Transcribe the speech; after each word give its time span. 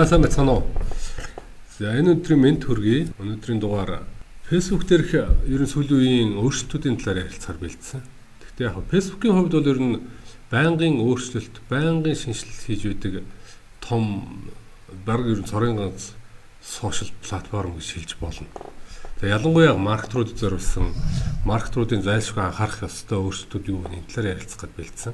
За 0.00 0.06
сайн 0.06 0.22
байна 0.22 0.52
уу? 0.52 0.64
За 1.76 1.92
энэ 1.92 2.16
өдрийн 2.16 2.40
мэд 2.40 2.64
хүргэе. 2.64 3.12
Өнөөдрийн 3.20 3.60
дугаар 3.60 4.08
Facebook 4.48 4.88
дээрх 4.88 5.12
ерөн 5.44 5.68
сүүлийн 5.68 6.00
үеийн 6.00 6.30
өөрчлөлтүүдийн 6.40 6.96
талаар 6.96 7.28
ярилцахаар 7.28 7.60
бэлдсэн. 7.60 8.00
Гэхдээ 8.40 8.64
яг 8.64 8.80
Facebook-ийн 8.88 9.36
хувьд 9.36 9.52
бол 9.52 9.68
ер 9.68 9.76
нь 9.76 10.00
байнгын 10.48 11.04
өөрчлөлт, 11.04 11.60
байнгын 11.68 12.16
шинжилэл 12.16 12.64
хийж 12.64 12.82
байдаг 12.88 13.12
том 13.84 14.40
баг 15.04 15.20
ер 15.28 15.44
нь 15.44 15.50
цорын 15.52 15.76
ганц 15.76 16.16
сошиал 16.64 17.12
платформ 17.20 17.76
гэж 17.76 17.88
хэлж 17.92 18.16
болно. 18.24 18.48
Тэгээ 19.20 19.36
ялангуяа 19.36 19.76
маркетрууд 19.76 20.32
зориулсан 20.32 20.96
маркетруудын 21.44 22.00
зайлшгүй 22.00 22.40
анхаарах 22.40 22.88
ёстой 22.88 23.20
өөрчлөлтүүд 23.20 23.68
юу 23.68 23.84
вэ? 23.84 24.00
Энэ 24.00 24.08
талаар 24.08 24.32
ярилцах 24.40 24.64
гэж 24.64 24.72
бэлдсэн. 24.80 25.12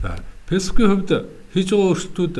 За 0.00 0.16
Facebook-ийн 0.48 0.88
хувьд 0.88 1.12
хийж 1.52 1.68
байгаа 1.68 1.88
өөрчлөлтүүд 1.92 2.36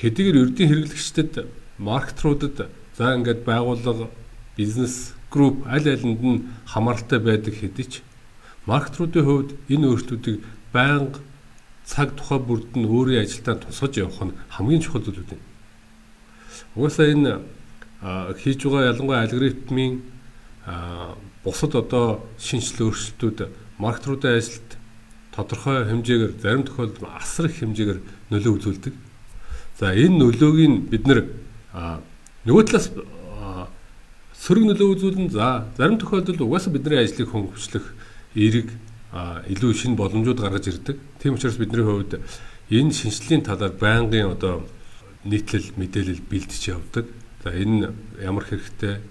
хэдийгээр 0.00 0.42
ердийн 0.44 0.68
хэрэглэгчдэд 0.70 1.32
маркетруудад 1.78 2.68
за 2.96 3.14
ингээд 3.16 3.44
байгууллага 3.48 4.08
бизнес 4.56 5.14
групп 5.30 5.66
аль 5.66 5.88
алинд 5.88 6.20
нь 6.22 6.44
хамааралтай 6.68 7.20
байдаг 7.20 7.54
хэдий 7.56 7.86
ч 7.88 7.94
маркетруудын 8.66 9.24
хувьд 9.24 9.50
энэ 9.72 9.86
өөрчлөлтүүдийг 9.88 10.40
байнга 10.72 11.20
цаг 11.86 12.16
тухай 12.18 12.38
бүрд 12.42 12.76
нь 12.76 12.84
өөрийн 12.84 13.24
ажилдаа 13.24 13.56
тусгаж 13.56 13.94
явах 13.96 14.20
нь 14.26 14.36
хамгийн 14.50 14.82
чухал 14.82 15.04
зүйл 15.06 15.22
үү. 15.22 15.40
Угаасаа 16.76 17.06
энэ 17.14 17.32
хийж 18.42 18.60
байгаа 18.66 18.90
ялангуяа 18.92 19.22
алгоритмын 19.24 20.02
бусад 21.44 21.72
одоо 21.78 22.26
шинжлэл 22.42 22.90
өөрчлөлтүүд 22.90 23.38
маркетруудын 23.78 24.36
ажилд 24.36 24.70
тодорхой 25.30 25.86
хэмжээгээр 25.86 26.32
зарим 26.42 26.64
тохиолдолд 26.66 27.06
асар 27.16 27.46
их 27.46 27.60
хэмжээгээр 27.62 28.00
нөлөө 28.34 28.52
үзүүлдэг. 28.56 28.94
За 29.76 29.92
энэ 29.92 30.16
нөлөөг 30.16 30.56
нь 30.64 30.76
бид 30.88 31.04
нэр 31.04 31.28
нөгөө 32.48 32.64
талаас 32.64 32.88
сөрөг 34.40 34.64
нөлөө 34.72 34.88
үзүүлэн 34.96 35.28
за 35.28 35.68
зарим 35.76 36.00
тохиолдолд 36.00 36.40
угаасаа 36.40 36.72
бидний 36.72 36.96
ажлыг 36.96 37.28
хөнгөвчлөх 37.28 37.84
эерэг 38.32 38.72
илүү 39.52 39.72
шинэ 39.76 40.00
боломжууд 40.00 40.40
гаргаж 40.40 40.72
ирдэг. 40.72 40.96
Тийм 41.20 41.36
учраас 41.36 41.60
бидний 41.60 41.84
хувьд 41.84 42.24
энэ 42.72 42.96
шинжлэлийн 42.96 43.44
талаар 43.44 43.76
байнгын 43.76 44.32
одоо 44.32 44.64
нийтлэл 45.28 45.76
мэдээлэл 45.76 46.24
бэлдэж 46.24 46.62
явдаг. 46.72 47.04
За 47.44 47.52
энэ 47.52 47.92
ямар 48.16 48.48
хэрэгтэй 48.48 49.04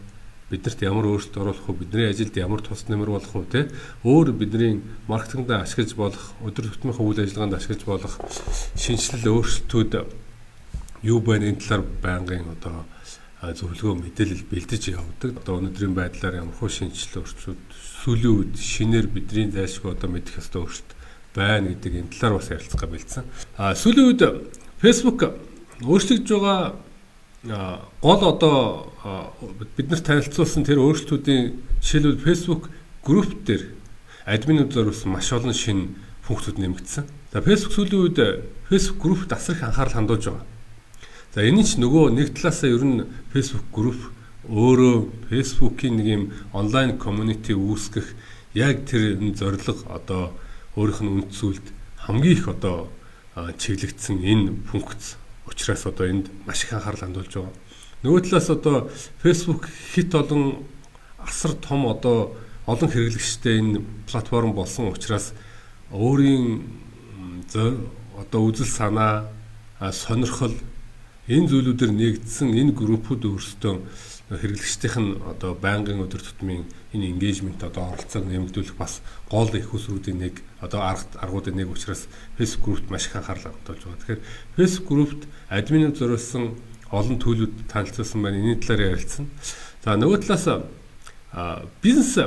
биднэрт 0.50 0.82
ямар 0.82 1.06
өөрчлөлт 1.14 1.38
оруулах 1.38 1.66
вэ? 1.70 1.78
Бидний 1.86 2.10
ажилд 2.10 2.34
ямар 2.42 2.66
тус 2.66 2.90
нэмэр 2.90 3.14
болох 3.14 3.34
вэ? 3.34 3.46
Тэ 3.54 3.62
өөр 4.02 4.34
бидний 4.34 4.82
маркетингд 5.06 5.50
ашиглаж 5.50 5.94
болох, 5.94 6.34
өдөр 6.42 6.70
тутмынхаа 6.74 7.06
үйл 7.06 7.22
ажиллагаанд 7.22 7.58
ашиглаж 7.58 7.84
болох 7.86 8.14
шинжилэл 8.78 9.42
өөрчлөлтүүд 9.42 10.25
юу 11.06 11.22
байна 11.22 11.54
энэ 11.54 11.62
талаар 11.62 11.86
байнгын 12.02 12.50
одоо 12.58 12.82
зөвлөгөө 13.54 13.96
мэдээлэл 14.02 14.50
бэлдэж 14.50 14.84
явдаг. 14.98 15.38
Одоо 15.46 15.62
өнөөдрийн 15.62 15.94
байдлаар 15.94 16.42
ямар 16.42 16.56
хөө 16.58 16.90
шинжилэл 16.90 17.22
өөрчлөлт 17.22 17.70
сүүлийн 18.02 18.34
үед 18.34 18.54
шинээр 18.58 19.08
бидний 19.14 19.54
зайлшгүй 19.54 19.94
одоо 19.94 20.10
мэдэх 20.10 20.42
ёстой 20.42 20.66
өөрчлөлт 20.66 20.92
байна 21.38 21.70
гэдэг 21.70 21.94
энэ 21.94 22.12
талаар 22.16 22.42
бас 22.42 22.50
ярилцах 22.50 22.82
гэж 22.82 22.90
бэлдсэн. 22.90 23.24
А 23.62 23.78
сүүлийн 23.78 24.08
үед 24.10 24.22
Facebook 24.82 25.20
өөрчлөгдөж 25.86 26.30
байгаа 26.34 26.74
гол 28.02 28.22
одоо 28.26 28.58
бид 29.78 29.88
нар 29.94 30.02
танилцуулсан 30.02 30.66
тэр 30.66 30.82
өөрчлөлтүүдийн 30.82 31.46
жишээлбэл 31.86 32.26
Facebook 32.26 32.74
групп 33.06 33.46
дээр 33.46 33.78
админууд 34.26 34.74
зориулсан 34.74 35.14
маш 35.14 35.30
олон 35.30 35.54
шинэ 35.54 35.94
функцүүд 36.26 36.58
нэмэгдсэн. 36.58 37.06
За 37.30 37.46
Facebook 37.46 37.74
сүүлийн 37.78 38.02
үед 38.02 38.18
Facebook 38.66 39.02
группт 39.06 39.30
асар 39.30 39.54
их 39.54 39.62
анхаарал 39.62 39.94
хандуулж 39.94 40.26
байгаа. 40.26 40.55
За 41.36 41.44
энэ 41.44 41.68
ч 41.68 41.76
нөгөө 41.84 42.16
нэг 42.16 42.32
талаасаа 42.32 42.72
ер 42.72 42.84
нь 42.88 43.04
Facebook 43.36 43.68
групп 43.76 44.00
өөрөө 44.48 45.28
Facebook-ийн 45.28 46.00
нэг 46.00 46.08
юм 46.08 46.24
онлайн 46.56 46.96
community 46.96 47.52
үүсгэх 47.52 48.08
яг 48.56 48.88
тэр 48.88 49.20
зорилго 49.36 49.84
одоо 49.92 50.32
өөрийнх 50.80 51.04
нь 51.04 51.12
үнд 51.12 51.36
сүлд 51.36 51.66
хамгийн 52.08 52.40
их 52.40 52.48
одоо 52.48 52.88
чиглэгдсэн 53.36 54.24
энэ 54.24 54.64
функц 54.72 55.20
учраас 55.44 55.84
одоо 55.84 56.08
энд 56.08 56.32
маш 56.48 56.64
их 56.64 56.72
анхаарал 56.72 57.04
хандуулж 57.04 57.28
байгаа. 57.36 57.52
Нөгөө 58.00 58.22
талаас 58.32 58.48
одоо 58.56 58.88
Facebook 59.20 59.68
хит 59.92 60.16
олон 60.16 60.64
асар 61.20 61.52
том 61.60 61.84
одоо 61.92 62.32
олон 62.64 62.88
хэрэглэгчтэй 62.88 63.60
энэ 63.60 63.84
платформ 64.08 64.56
болсон 64.56 64.88
учраас 64.88 65.36
өөрийн 65.92 66.64
одоо 67.52 68.40
үзэл 68.40 68.72
санаа 68.72 69.28
сонирхол 69.92 70.56
энэ 71.26 71.50
зүйлүүдээр 71.50 71.92
нэгдсэн 71.92 72.54
энэ 72.54 72.78
группүүд 72.78 73.24
өөрсдөө 73.26 73.76
хэрэглэгчдийнх 74.30 74.98
нь 75.02 75.12
одоо 75.26 75.58
байнгын 75.58 76.06
өдөр 76.06 76.22
тутмын 76.22 76.70
энэ 76.94 77.10
engagement 77.14 77.62
одоо 77.66 77.94
оролцоог 77.94 78.26
нэмэгдүүлэх 78.30 78.78
бас 78.78 79.02
гол 79.30 79.50
их 79.54 79.74
усруудын 79.74 80.22
нэг 80.22 80.46
одоо 80.62 80.82
аргуудын 80.86 81.58
нэг 81.58 81.70
учраас 81.70 82.06
Facebook 82.38 82.78
группт 82.78 82.90
маш 82.90 83.06
их 83.10 83.18
анхаарал 83.18 83.54
хандуулж 83.54 83.82
байгаа. 83.86 84.02
Тэгэхээр 84.02 84.22
Facebook 84.58 84.90
группт 84.90 85.22
админууд 85.50 85.98
зориулсан 85.98 86.58
олон 86.90 87.18
төлөвлөлд 87.22 87.70
танилцуулсан 87.70 88.22
байна. 88.22 88.42
Энийн 88.42 88.62
талаар 88.62 88.98
ярилцсан. 88.98 89.26
За 89.86 89.98
нөгөө 89.98 90.26
талаас 90.26 90.46
бизнес 91.82 92.18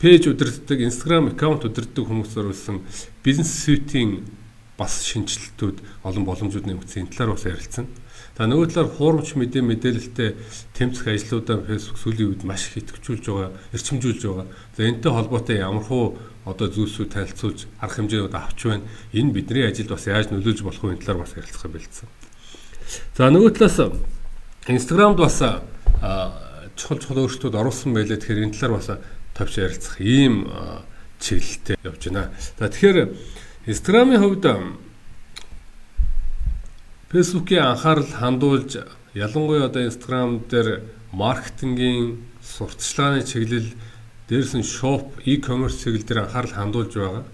пэйж 0.00 0.32
удирддаг, 0.32 0.80
Instagram 0.80 1.32
аккаунт 1.36 1.68
удирддаг 1.68 2.04
хүмүүс 2.04 2.32
зориулсан 2.32 2.80
бизнес 3.20 3.52
сүйтийн 3.64 4.24
бас 4.80 5.04
шинжилтүүд 5.04 5.84
олон 6.04 6.24
боломжууд 6.24 6.64
нэмэгдсэн. 6.64 7.04
Энэ 7.04 7.12
талаар 7.12 7.36
бас 7.36 7.44
ярилцсан. 7.44 7.84
За 8.40 8.48
нөгөө 8.48 8.72
талаар 8.72 8.88
хуурамч 8.96 9.36
мэдээ 9.36 9.60
мэдээлэлтэй 9.60 10.30
тэмцэх 10.72 11.12
ажлуудаа 11.12 11.60
Facebook 11.60 12.00
сүүлийн 12.00 12.28
үед 12.32 12.42
маш 12.48 12.72
их 12.72 12.88
идэвхжүүлж 12.88 13.24
байгаа, 13.28 13.52
эрчимжүүлж 13.76 14.22
байгаа. 14.24 14.48
За 14.48 14.80
энэтэй 14.88 15.12
холбоотой 15.12 15.56
ямар 15.60 15.84
хуу 15.84 16.16
одоо 16.48 16.72
зүйлсүүд 16.72 17.12
танилцуулж 17.12 17.68
арга 17.84 18.00
хэмжээнүүд 18.00 18.32
авч 18.32 18.60
байна. 18.64 18.88
Энэ 19.12 19.36
бидний 19.36 19.68
ажилд 19.68 19.92
бас 19.92 20.08
яаж 20.08 20.32
нөлөөлж 20.32 20.64
болох 20.64 20.80
вэ? 20.80 20.96
Энэ 20.96 21.04
талаар 21.04 21.20
бас 21.28 21.36
ярилцах 21.36 21.68
байлцсан. 21.68 22.08
За 23.12 23.28
нөгөө 23.28 23.50
талаас 23.60 23.76
Instagramд 24.72 25.20
бас 25.20 25.36
чухал 26.80 26.96
чухал 26.96 27.20
өөрчлөлтүүд 27.28 27.60
оруулсан 27.60 27.92
байлээ. 27.92 28.24
Тэгэхээр 28.24 28.44
энэ 28.48 28.56
талаар 28.56 28.80
бас 28.80 28.88
товч 29.36 29.52
ярилцах 29.60 30.00
ийм 30.00 30.48
чиглэлтэй 31.20 31.76
явж 31.84 32.08
байна. 32.08 32.32
За 32.56 32.72
тэгэхээр 32.72 33.12
Instagram-ийн 33.68 34.24
хувьд 34.24 34.48
Facebook-ийн 37.10 37.74
анхаарал 37.74 38.06
хандуулж 38.06 38.86
ялангуяа 39.14 39.66
одоо 39.66 39.82
Instagram 39.82 40.46
дээр 40.46 40.86
маркетингийн 41.10 42.22
сурталчилгааны 42.38 43.26
чиглэл 43.26 43.74
дээрс 44.30 44.54
нь 44.54 44.62
shop 44.62 45.18
e-commerce 45.26 45.82
чиглэл 45.82 46.06
дээр 46.06 46.22
анхаарал 46.22 46.54
хандуулж 46.54 46.94
байгаа. 46.94 47.24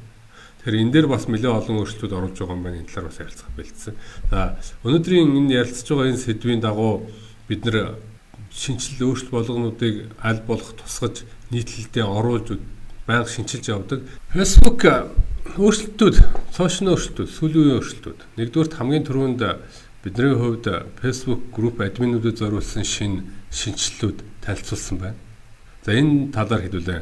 Тэгэхээр 0.64 0.80
энэ 0.80 0.92
дээр 0.96 1.06
бас 1.12 1.28
нэлээд 1.28 1.60
олон 1.60 1.76
өөрчлөлтүүд 1.84 2.16
оруулж 2.16 2.36
байгаа 2.40 2.56
юм 2.56 2.64
байна. 2.64 2.80
Энэ 2.80 2.88
талаар 2.88 3.08
бас 3.12 3.20
ярилцах 3.20 3.52
бэлдсэн. 3.52 3.94
За 4.32 4.56
өнөөдрийн 4.80 5.28
энэ 5.44 5.56
ярилцж 5.60 5.86
байгаа 5.92 6.08
энэ 6.08 6.24
сэдвийн 6.24 6.64
дагуу 6.64 7.12
бид 7.44 7.60
нэр 7.68 8.00
шинжилэл 8.48 9.12
өөрчлөлт 9.12 9.36
болгонуудыг 9.36 9.94
аль 10.24 10.40
болох 10.48 10.72
тусгаж 10.72 11.28
нийтлэлдээ 11.52 12.00
оруулж 12.00 12.56
байнга 13.04 13.28
шинчилж 13.28 13.68
явдаг. 13.68 14.08
Facebook 14.32 14.80
өөрчлөлтүүд, 15.54 16.16
сошиал 16.50 16.92
өөрчлөлтүүд, 16.92 17.30
сүүлийн 17.30 17.62
үеийн 17.62 17.78
өөрчлөлтүүд. 17.78 18.20
Нэгдүгürt 18.36 18.74
хамгийн 18.74 19.06
түрүүнд 19.06 19.42
бидний 20.02 20.34
хувьд 20.34 20.66
Facebook 20.98 21.50
групп 21.54 21.80
админуудад 21.80 22.38
зориулсан 22.38 22.82
шинэ 22.82 23.22
шинжилэлүүд 23.54 24.18
танилцуулсан 24.42 24.98
байна. 24.98 25.18
За 25.86 25.94
энэ 25.94 26.34
талаар 26.34 26.62
хэдүүлээ 26.66 27.00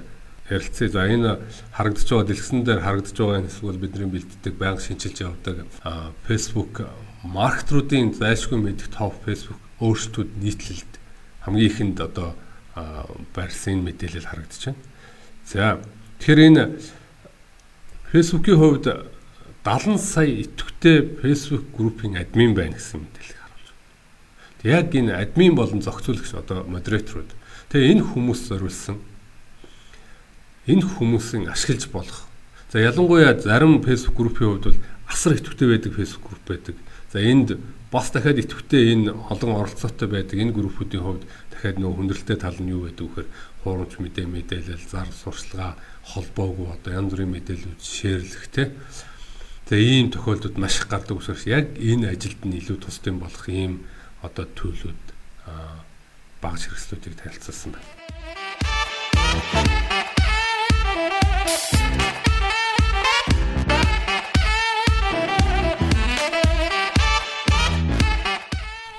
ярилцъя. 0.51 0.89
За 0.89 1.09
энэ 1.09 1.41
харагдаж 1.73 2.05
байгаа 2.09 2.29
дэлгэсэн 2.29 2.65
дээр 2.65 2.81
харагдаж 2.85 3.17
байгаа 3.17 3.39
энэ 3.41 3.51
эсвэл 3.53 3.81
бидний 3.81 4.09
бэлддэг 4.13 4.55
байнга 4.61 4.81
шинжилж 4.81 5.19
явдаг 5.21 5.65
Facebook 6.29 6.85
маркетруудын 7.25 8.13
зайлшгүй 8.13 8.61
мэдих 8.61 8.93
топ 8.93 9.17
Facebook 9.25 9.61
өөрсдүүд 9.81 10.31
нийтлэлд 10.45 10.93
хамгийн 11.49 11.69
ихэнд 11.73 11.99
одоо 12.01 12.37
барьсан 13.33 13.81
мэдээлэл 13.85 14.29
харагдаж 14.29 14.63
байна. 14.69 14.81
За 15.49 15.81
тэгэхээр 16.21 16.41
энэ 16.49 16.65
Facebook-ийн 18.15 18.59
хувьд 18.63 18.87
70 19.67 19.99
сая 19.99 20.31
идэвхтэй 20.31 21.19
Facebook 21.19 21.67
группийн 21.75 22.15
админ 22.15 22.55
байна 22.55 22.79
гэсэн 22.79 23.03
мэдээлэл 23.03 23.43
харуулж 23.43 23.69
байна. 24.63 24.71
Яг 24.71 24.95
энэ 24.95 25.19
админ 25.19 25.59
болон 25.59 25.83
зохицуулагч 25.83 26.31
одоо 26.39 26.63
модераторууд. 26.63 27.35
Тэгээ 27.75 27.91
энэ 27.99 28.07
хүмүүс 28.07 28.41
зориулсан 28.55 29.03
энэ 30.71 30.87
хүмүүсийн 30.95 31.51
ашиглаж 31.51 31.91
болох. 31.91 32.31
За 32.71 32.79
ялангуяа 32.79 33.35
зарим 33.35 33.83
Facebook 33.83 34.15
группийн 34.15 34.63
хувьд 34.63 34.65
бол 34.71 34.79
асар 35.11 35.35
идэвхтэй 35.35 35.75
байдаг 35.75 35.99
Facebook 35.99 36.23
групп 36.31 36.47
байдаг. 36.47 36.77
За 37.11 37.19
энд 37.19 37.59
бас 37.91 38.15
дахиад 38.15 38.39
идэвхтэй 38.39 38.95
энэ 38.95 39.11
олон 39.11 39.59
оролцоотой 39.59 40.07
байдаг 40.07 40.39
энэ 40.39 40.55
группүүдийн 40.55 41.03
хувьд 41.03 41.27
дахиад 41.51 41.83
нөө 41.83 41.99
хүндрэлтэй 41.99 42.39
тал 42.39 42.55
нь 42.63 42.71
юу 42.71 42.87
байдаг 42.87 43.11
вэхээр 43.11 43.29
хуурамч 43.67 43.99
мэдээ 43.99 44.27
мэдээлэл, 44.31 44.87
зар 44.87 45.11
сурчлага, 45.11 45.75
холбоогүй 46.05 46.69
одоо 46.77 46.93
янз 46.93 47.11
бүрийн 47.17 47.33
мэдээлэлүүд 47.33 47.81
шеэрлэх 47.81 48.47
те. 48.53 48.73
За 49.65 49.77
ийм 49.81 50.13
тохиолдолд 50.13 50.61
маш 50.61 50.77
их 50.77 50.89
гардаг 50.93 51.17
учраас 51.17 51.49
яг 51.49 51.73
энэ 51.81 52.13
ажилд 52.13 52.45
нь 52.45 52.61
илүү 52.61 52.85
тусдын 52.85 53.17
болох 53.17 53.49
ийм 53.49 53.89
одоо 54.21 54.45
төлөвлөд 54.45 55.05
багаж 56.45 56.69
хэрэгслүүдийг 56.69 57.17
танилцуулсан 57.17 57.73
байна. 57.73 57.93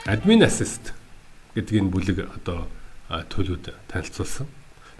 Admin 0.09 0.41
assist 0.45 0.93
гэдэг 1.53 1.81
энэ 1.81 1.93
бүлэг 1.93 2.17
одоо 2.41 2.65
төлөвд 3.29 3.69
танилцуулсан. 3.89 4.49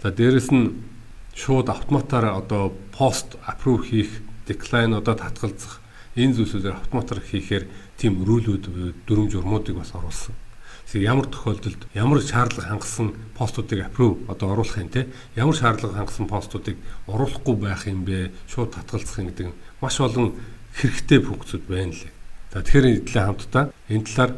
За 0.02 0.10
дээрэс 0.14 0.54
нь 0.54 0.95
шууд 1.36 1.68
автоматар 1.68 2.24
одоо 2.32 2.72
пост 2.96 3.36
approve 3.44 3.84
хийх, 3.84 4.10
decline 4.48 4.96
одоо 4.96 5.14
татгалзах 5.14 5.84
энэ 6.16 6.32
зүйлсүүдээр 6.40 6.80
автоматар 6.80 7.20
хийхээр 7.20 7.68
тийм 8.00 8.24
рүүлүүд 8.24 9.04
дүрм 9.04 9.28
журмуудыг 9.28 9.76
бас 9.76 9.92
оруулсан. 9.92 10.32
Тэг 10.88 11.02
ямар 11.02 11.28
тохиолдолд 11.28 11.82
ямар 11.92 12.24
шаардлага 12.24 12.72
хангасан 12.72 13.12
постуудыг 13.36 13.84
approve 13.84 14.24
одоо 14.32 14.56
оруулах 14.56 14.80
юм 14.80 14.88
те 14.88 15.12
ямар 15.36 15.52
шаардлага 15.52 15.98
хангасан 15.98 16.24
постуудыг 16.24 16.80
оруулахгүй 17.04 17.56
байх 17.58 17.84
юм 17.84 18.08
бэ 18.08 18.32
шууд 18.48 18.72
татгалзах 18.72 19.18
юм 19.20 19.28
гэдэг 19.28 19.52
маш 19.82 20.00
олон 20.00 20.32
хэрэгтэй 20.72 21.20
функцүүд 21.20 21.64
байна 21.68 21.92
лээ. 21.92 22.12
За 22.54 22.62
тэгэхээр 22.64 23.04
талаа 23.12 23.26
хамтдаа 23.28 23.64
энэ 23.92 24.06
талаар 24.08 24.32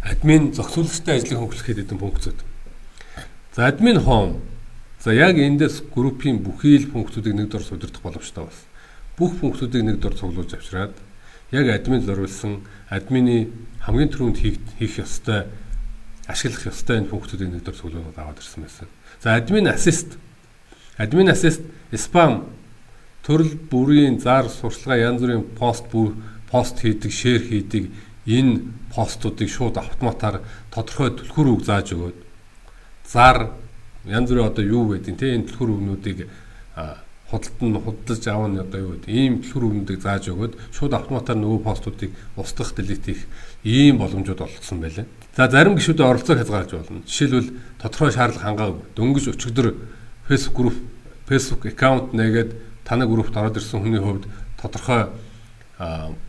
админ 0.00 0.54
зохицуулагчтай 0.56 1.18
ажлыг 1.18 1.38
хөнгөлөх 1.44 1.66
гэдэг 1.66 1.98
функцүүд. 1.98 2.38
За 3.52 3.68
админ 3.68 4.00
home. 4.00 4.40
За 5.08 5.14
яг 5.14 5.38
эндээс 5.40 5.88
группийн 5.88 6.36
бүхий 6.44 6.76
л 6.76 6.92
функцүүдийг 6.92 7.32
нэг 7.32 7.48
дор 7.48 7.64
судирдах 7.64 8.04
боломжтой 8.04 8.44
бас. 8.44 8.60
Бүх 9.16 9.40
функцүүдийг 9.40 9.80
нэг 9.80 9.96
дор 10.04 10.12
цуглуулж 10.12 10.52
авчираад 10.52 10.92
яг 11.48 11.64
админ 11.72 12.04
зориулсан 12.04 12.60
админы 12.92 13.48
хамгийн 13.88 14.12
түрүүнд 14.12 14.36
хийх 14.36 15.00
ёстой 15.00 15.48
ашиглах 16.28 16.68
ёстой 16.68 17.00
энэ 17.00 17.08
функцүүдийг 17.08 17.48
нэг 17.56 17.64
дор 17.64 17.80
цуглуулад 17.80 18.20
аваад 18.20 18.36
ирсэн 18.36 18.68
байсан. 18.68 18.88
За 19.24 19.32
админ 19.32 19.72
assist. 19.72 20.20
Админ 21.00 21.32
assist 21.32 21.64
spam 21.96 22.44
төрөл 23.24 23.56
бүрийн 23.72 24.20
зар 24.20 24.52
сурчлагаа 24.52 25.08
янз 25.08 25.24
бүрийн 25.24 25.56
пост 25.56 25.88
пост 26.52 26.84
хийдэг, 26.84 27.08
шеэр 27.08 27.48
хийдэг 27.48 27.88
энэ 28.28 28.92
постуудыг 28.92 29.48
шууд 29.48 29.80
автоматар 29.80 30.44
тодорхой 30.68 31.16
түлхүүр 31.16 31.48
үг 31.56 31.64
зааж 31.64 31.96
өгөөд 31.96 32.18
зар 33.08 33.56
янз 34.08 34.28
бүрийн 34.30 34.48
одоо 34.48 34.64
юу 34.64 34.84
гэдэг 34.96 35.16
те 35.16 35.34
энэ 35.36 35.46
түлхүүр 35.48 35.70
үгнүүдийг 35.76 36.18
худалд 37.28 37.60
нь 37.60 37.76
худалдаж 37.76 38.24
аавна 38.28 38.64
одоо 38.64 38.80
юу 38.80 38.92
гэдэг 38.96 39.12
ийм 39.12 39.34
түлхүүр 39.44 39.64
үгнүүдийг 39.68 40.00
зааж 40.00 40.24
өгөөд 40.32 40.54
шууд 40.72 40.92
автоматар 40.96 41.36
нөгөө 41.36 41.60
постуудыг 41.60 42.10
устгах 42.40 42.72
делет 42.72 43.04
хийх 43.04 43.28
ийм 43.64 44.00
боломжууд 44.00 44.40
олгосон 44.40 44.80
байлаа. 44.80 45.04
За 45.36 45.48
зарим 45.52 45.76
гишүүдэд 45.76 46.08
оролцоог 46.08 46.40
хязгаарлаж 46.40 46.72
болно. 46.72 47.04
Жишээлбэл 47.04 47.52
тодорхой 47.76 48.12
шаардлага 48.16 48.48
хангаагүй 48.48 48.84
дөнгөж 48.96 49.24
өчигдөр 49.36 49.68
Facebook 50.24 50.56
group 50.56 50.76
Facebook 51.28 51.62
аккаунт 51.68 52.16
нэгээд 52.16 52.50
таны 52.88 53.04
группт 53.04 53.36
ороод 53.36 53.60
ирсэн 53.60 53.84
хүний 53.84 54.00
хувьд 54.00 54.24
тодорхой 54.56 55.12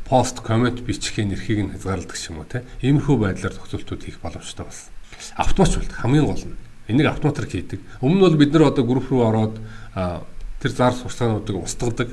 пост 0.03 0.43
коммент 0.43 0.83
бичихийн 0.83 1.31
эрхийг 1.31 1.63
нь 1.63 1.71
хязгаарладаг 1.73 2.19
юм 2.27 2.43
уу 2.43 2.45
те. 2.45 2.67
Иймэрхүү 2.83 3.15
байдлаар 3.17 3.55
зохицуултууд 3.55 4.03
хийх 4.03 4.19
боломжтой 4.19 4.67
болсон. 4.67 4.91
Автоматч 5.39 5.79
болдог 5.79 5.95
хамгийн 5.95 6.27
гол 6.27 6.43
нь. 6.43 6.69
Энийг 6.89 7.06
автоматар 7.06 7.45
хийдэг. 7.45 7.80
Өмнө 8.01 8.18
нь 8.18 8.25
бол 8.25 8.38
бид 8.41 8.51
нар 8.51 8.74
одоо 8.74 8.83
групп 8.83 9.13
руу 9.13 9.30
ороод 9.30 9.62
тэр 9.94 10.71
зар 10.74 10.97
сурталчилгаануудыг 10.97 11.56
устгадаг. 11.62 12.09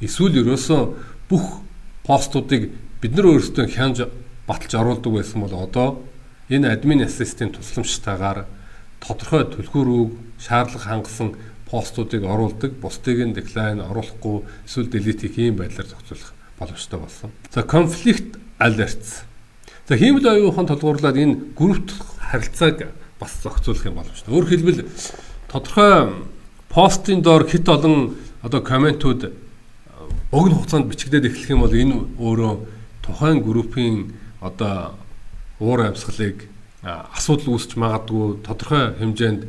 Эсвэл 0.00 0.40
ерөөсөө 0.40 0.80
бүх 1.28 1.60
постуудыг 2.08 2.72
бид 3.04 3.12
нар 3.12 3.36
өөрсдөө 3.36 3.68
хянж 3.68 4.08
баталж 4.48 4.72
оруулдаг 4.72 5.12
байсан 5.12 5.44
бол 5.44 5.54
одоо 5.60 5.88
энэ 6.48 6.72
админ 6.72 7.04
ассистент 7.04 7.60
тусламжтайгаар 7.60 8.48
тодорхой 9.04 9.44
түлхүүрүүг 9.52 10.10
шаардлага 10.40 10.88
хангасан 10.88 11.36
постуудыг 11.68 12.24
оруулдаг, 12.24 12.72
бусдыг 12.80 13.20
нь 13.22 13.36
decline 13.36 13.84
оруулахгүй 13.84 14.42
эсвэл 14.66 14.88
delete 14.88 15.28
хийх 15.28 15.38
ийм 15.52 15.56
байдлаар 15.60 15.88
зохицуулах 15.88 16.32
боломжтой 16.58 16.98
болсон. 17.00 17.30
За 17.52 17.62
conflict 17.62 18.36
alerts. 18.58 19.24
За 19.88 19.96
хиймэл 19.96 20.26
оюухан 20.26 20.66
толгуурлаад 20.66 21.16
энэ 21.16 21.54
группт 21.56 21.92
харилцааг 22.30 23.01
бас 23.22 23.32
зохицуулах 23.42 23.86
юм 23.86 23.96
боломжтой. 24.02 24.34
Өөрөөр 24.34 24.50
хэлбэл 24.50 24.80
тодорхой 25.46 26.26
постын 26.68 27.22
доор 27.22 27.46
хит 27.46 27.68
олон 27.68 28.18
одоо 28.42 28.60
комментууд 28.60 29.32
богино 30.30 30.56
хугацаанд 30.56 30.90
бичигдээд 30.90 31.30
эхлэх 31.30 31.50
юм 31.50 31.60
бол 31.62 31.72
энэ 31.72 31.96
өөрөө 32.18 32.54
тухайн 33.02 33.42
группийн 33.42 34.12
одоо 34.40 34.98
уур 35.60 35.86
амьсгалыг 35.86 36.48
асуудал 36.82 37.54
үүсч 37.54 37.76
магадгүй 37.78 38.42
тодорхой 38.42 38.98
хэмжээнд 38.98 39.42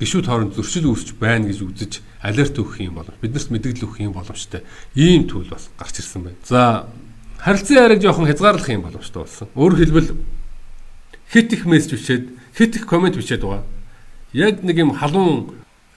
гişүүд 0.00 0.26
хооронд 0.26 0.54
зөрчил 0.58 0.90
үүсч 0.90 1.14
байна 1.20 1.46
гэж 1.46 1.58
үзэж 1.62 1.92
алерт 2.24 2.58
өгөх 2.58 2.82
юм 2.82 2.98
боломж 2.98 3.20
биднэрт 3.22 3.54
мэдээлэл 3.54 3.86
өгөх 3.86 4.00
юм 4.02 4.16
боломжтой 4.16 4.66
ийм 4.98 5.30
түүл 5.30 5.46
бас 5.46 5.70
гарч 5.78 6.02
ирсэн 6.02 6.26
байна. 6.26 6.42
За 6.42 6.90
харилцан 7.38 7.76
яриаг 7.86 8.02
жоохон 8.02 8.26
хязгаарлах 8.26 8.68
юм 8.72 8.82
боломжтой 8.82 9.22
болсон. 9.22 9.46
Өөрөөр 9.54 9.78
хэлбэл 9.78 10.10
хит 11.30 11.52
их 11.52 11.66
мессеж 11.70 11.94
бичээд 11.94 12.24
хит 12.56 12.76
их 12.76 12.86
комент 12.86 13.16
бичээд 13.16 13.42
байгаа. 13.42 13.64
Яг 14.32 14.62
нэг 14.62 14.76
юм 14.78 14.92
халуун 14.92 15.54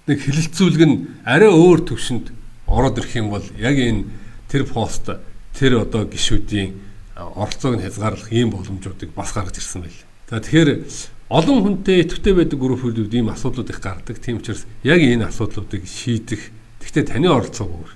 нэг 0.07 0.21
хилэлцүүлэг 0.21 0.83
нь 0.85 1.07
арай 1.25 1.49
өөр 1.49 1.81
төвшөнд 1.87 2.31
ороод 2.67 2.97
ирэх 2.99 3.15
юм 3.15 3.29
бол 3.29 3.45
яг 3.57 3.75
энэ 3.75 4.05
тэр 4.47 4.65
пост 4.65 5.09
тэр 5.55 5.83
одоо 5.83 6.05
гişүүдийн 6.05 6.75
оролцоог 7.15 7.79
нь 7.79 7.83
хязгаарлах 7.83 8.31
ийм 8.31 8.51
боломжуудыг 8.51 9.15
бас 9.15 9.31
гаргаж 9.31 9.57
ирсэн 9.57 9.81
байл. 9.81 10.01
За 10.29 10.39
тэгэхээр 10.39 10.83
олон 11.29 11.59
хүнтэй 11.63 12.03
идэвхтэй 12.03 12.33
байдаг 12.33 12.59
группүүд 12.59 13.13
ийм 13.13 13.29
асуудлууд 13.31 13.69
их 13.69 13.79
гардаг. 13.79 14.19
Тийм 14.19 14.37
учраас 14.37 14.65
яг 14.83 14.99
энэ 14.99 15.31
асуудлуудыг 15.31 15.87
шийдэх 15.87 16.51
гэхдээ 16.81 17.03
таны 17.07 17.31
оролцоог 17.31 17.71
өөр. 17.71 17.91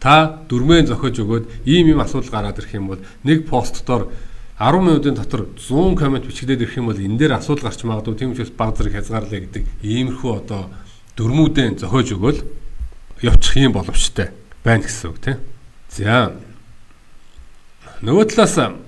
Та 0.00 0.44
дөрмөө 0.48 0.86
зохиож 0.88 1.16
өгөөд 1.20 1.44
ийм 1.66 1.92
ийм 1.92 2.00
асуудал 2.00 2.30
гараад 2.30 2.58
ирэх 2.60 2.72
юм 2.76 2.86
бол 2.92 3.02
нэг 3.24 3.44
пост 3.48 3.84
доор 3.84 4.12
10 4.58 4.80
минутын 4.80 5.14
дотор 5.14 5.46
100 5.56 5.96
комент 5.96 6.26
бичигдээд 6.26 6.62
ирэх 6.62 6.76
юм 6.76 6.86
бол 6.86 6.96
энэ 6.96 7.18
дээр 7.18 7.36
асуудал 7.36 7.68
гарч 7.68 7.84
магадгүй. 7.84 8.16
Тийм 8.16 8.32
учраас 8.32 8.50
баг 8.50 8.76
зэрэг 8.76 8.96
хязгаарлаа 8.96 9.40
гэдэг 9.44 9.64
иймэрхүү 9.84 10.32
одоо 10.32 10.72
дөрмүүдэн 11.16 11.76
зохиож 11.76 12.08
өгөөл 12.16 12.40
явчих 13.20 13.56
юм 13.60 13.72
боломжтой 13.76 14.32
байна 14.64 14.84
гэсэн 14.88 15.10
үг 15.12 15.18
тийм. 15.20 15.38
За 15.92 16.32
нөгөө 18.00 18.24
талаас 18.32 18.80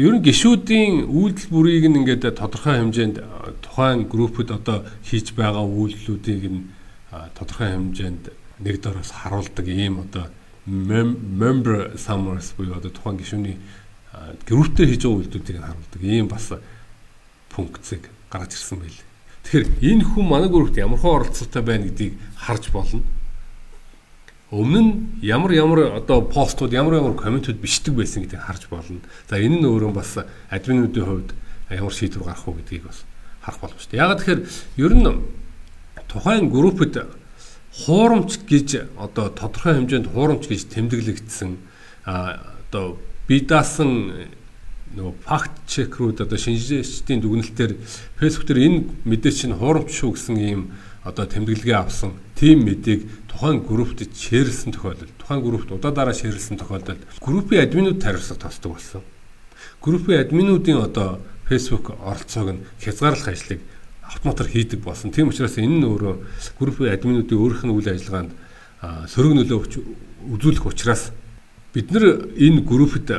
Ер 0.00 0.16
нь 0.16 0.24
гişүүдийн 0.24 1.12
үйлдэл 1.12 1.52
бүрийг 1.52 1.84
ингээд 1.84 2.32
тодорхой 2.40 2.80
хэмжээнд 2.80 3.20
тухайн 3.60 4.08
группэд 4.08 4.48
одоо 4.48 4.88
хийж 5.04 5.36
байгаа 5.36 5.60
үйлдэлүүдийг 5.66 6.44
нь 6.48 6.72
тодорхой 7.36 7.76
хэмжээнд 7.76 8.24
нэг 8.64 8.80
дороос 8.80 9.12
харуулдаг 9.12 9.66
ийм 9.68 10.00
одоо 10.00 10.32
member 10.64 11.92
summaries 12.00 12.56
буюу 12.56 12.80
одоо 12.80 12.88
тухайн 12.88 13.20
гишүүний 13.20 13.60
групптэй 14.46 14.86
хийж 14.86 15.02
байгаа 15.04 15.18
үйлдэлүүдийг 15.20 15.58
харуулдаг 15.60 16.02
ийм 16.02 16.28
бас 16.28 16.46
функцийг 17.50 18.10
гаргаж 18.30 18.52
ирсэн 18.54 18.78
байл. 18.78 19.00
Тэгэхээр 19.44 19.66
энэ 19.80 20.04
хүн 20.04 20.26
манай 20.26 20.50
группт 20.50 20.76
ямар 20.76 20.98
хөө 20.98 21.30
оролцоотой 21.30 21.62
байна 21.62 21.86
гэдгийг 21.86 22.14
харж 22.36 22.70
болно 22.74 23.02
өмнө 24.50 24.80
нь 24.82 24.92
ямар 25.22 25.52
ямар 25.54 25.80
одоо 26.02 26.22
постууд 26.26 26.74
ямар 26.74 26.98
ямар 26.98 27.14
комментүүд 27.14 27.62
бичдэг 27.62 27.94
байсан 27.94 28.26
гэдгийг 28.26 28.42
харж 28.42 28.66
болно. 28.66 28.98
За 29.30 29.38
энэ 29.38 29.62
нь 29.62 29.66
өөрөө 29.66 29.94
бас 29.94 30.18
админуудын 30.50 31.06
хувьд 31.06 31.30
ямар 31.70 31.94
шийдвэр 31.94 32.26
гарах 32.26 32.48
уу 32.50 32.58
гэдгийг 32.58 32.82
бас 32.90 33.06
харах 33.46 33.60
боломжтой. 33.62 34.02
Яг 34.02 34.18
тэгэхээр 34.18 34.40
ер 34.82 34.92
нь 34.98 35.06
тухайн 36.10 36.50
группэд 36.50 37.06
хуурамч 37.86 38.42
гэж 38.42 38.90
одоо 38.98 39.30
тодорхой 39.30 39.78
хэмжээнд 39.78 40.10
хуурамч 40.10 40.50
гэж 40.50 40.66
тэмдэглэгдсэн 40.74 41.50
одоо 42.10 42.98
би 43.30 43.38
даасан 43.46 44.26
нөгөө 44.98 45.14
факт 45.22 45.62
чекрүүд 45.70 46.26
одоо 46.26 46.34
шинжилгээчдийн 46.34 47.22
дүгнэлтээр 47.22 47.72
фэйсбүүк 48.18 48.46
дээр 48.50 48.60
энэ 48.66 48.78
мэдээ 49.06 49.32
чинь 49.38 49.54
хуурамч 49.54 49.94
шүү 49.94 50.18
гэсэн 50.18 50.34
ийм 50.34 50.74
одоо 51.06 51.30
тэмдэглэгээ 51.30 51.78
авсан 51.78 52.18
тийм 52.34 52.66
мэдээг 52.66 53.30
тухайн 53.30 53.62
группт 53.62 54.02
шеэрлсэн 54.02 54.74
тохиолдолд 54.74 55.14
тухайн 55.22 55.46
группт 55.46 55.70
удаадараа 55.70 56.10
шеэрлсэн 56.10 56.58
тохиолдолд 56.58 56.98
группийн 57.22 57.62
админууд 57.70 58.02
хариуцлага 58.02 58.50
тосдог 58.50 58.74
болсон. 58.74 59.02
Группийн 59.78 60.26
админуудын 60.26 60.82
одоо 60.82 61.22
Facebook 61.46 61.94
оролцоог 62.02 62.58
нь 62.58 62.64
хязгаарлах 62.82 63.30
ажлыг 63.30 63.62
автоматар 64.02 64.50
хийдэг 64.50 64.82
болсон. 64.82 65.14
Тийм 65.14 65.30
учраас 65.30 65.54
энэ 65.54 65.78
нь 65.78 65.86
өөрөө 65.86 66.14
группийн 66.58 66.98
админуудын 66.98 67.38
өөрийнх 67.38 67.62
нь 67.62 67.74
үйл 67.78 67.94
ажиллагаанд 67.94 68.34
сөрөг 69.06 69.32
нөлөө 69.38 69.58
үзүүлэх 70.34 70.66
учраас 70.66 71.14
бид 71.72 71.90
нар 71.92 72.26
энэ 72.34 72.62
группт 72.66 73.10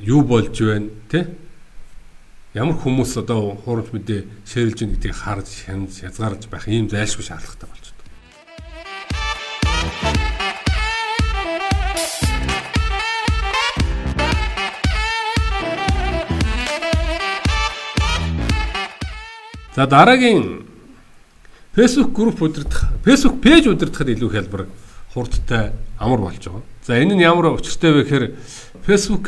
юу 0.00 0.22
болж 0.24 0.56
байна 0.56 0.88
те 1.10 1.28
ямар 2.54 2.74
хүмүүс 2.80 3.20
одоо 3.20 3.60
хуурамч 3.60 3.92
мэдээ 3.92 4.24
шеэрлж 4.48 4.80
байгаа 4.80 4.96
гэдгийг 4.96 5.16
харж 5.20 5.48
хязгаарлаж 5.68 6.48
байх 6.48 6.64
ийм 6.64 6.88
зайлшгүй 6.88 7.28
шаардлагатай 7.28 7.68
болж 7.68 7.92
байна. 7.92 8.00
За 19.76 19.86
дараагийн 19.86 20.64
Facebook 21.76 22.12
групп 22.12 22.42
удирдах, 22.42 22.88
Facebook 23.04 23.44
пэйж 23.44 23.68
удирдахад 23.68 24.08
илүү 24.08 24.30
хялбар 24.32 24.66
хурдтай 25.14 25.72
амар 25.98 26.20
болж 26.20 26.44
байгаа. 26.44 26.62
За 26.86 26.98
энэ 26.98 27.14
нь 27.18 27.22
ямар 27.26 27.52
учиртай 27.54 27.92
вэ 27.92 28.04
гэхээр 28.04 28.26
Facebook 28.86 29.26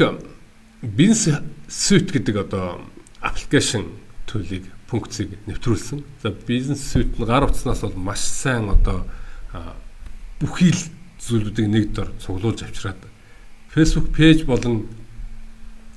бизнес 0.82 1.28
suite 1.68 2.10
гэдэг 2.14 2.36
одоо 2.46 2.80
аппликейшн 3.20 3.86
төлөгийг 4.26 4.70
функцийг 4.86 5.38
нэвтрүүлсэн. 5.46 6.04
За 6.22 6.30
бизнес 6.30 6.82
suite 6.86 7.18
нь 7.18 7.26
гар 7.26 7.44
утаснаас 7.44 7.82
бол 7.82 7.96
маш 7.98 8.22
сайн 8.22 8.70
одоо 8.70 9.06
бүхий 10.38 10.70
л 10.70 10.82
зүйлүүдийг 11.18 11.68
нэг 11.70 11.84
дор 11.94 12.10
цуглуулж 12.22 12.62
авчираад 12.62 12.98
Facebook 13.74 14.14
пэйж 14.14 14.44
болон 14.46 14.86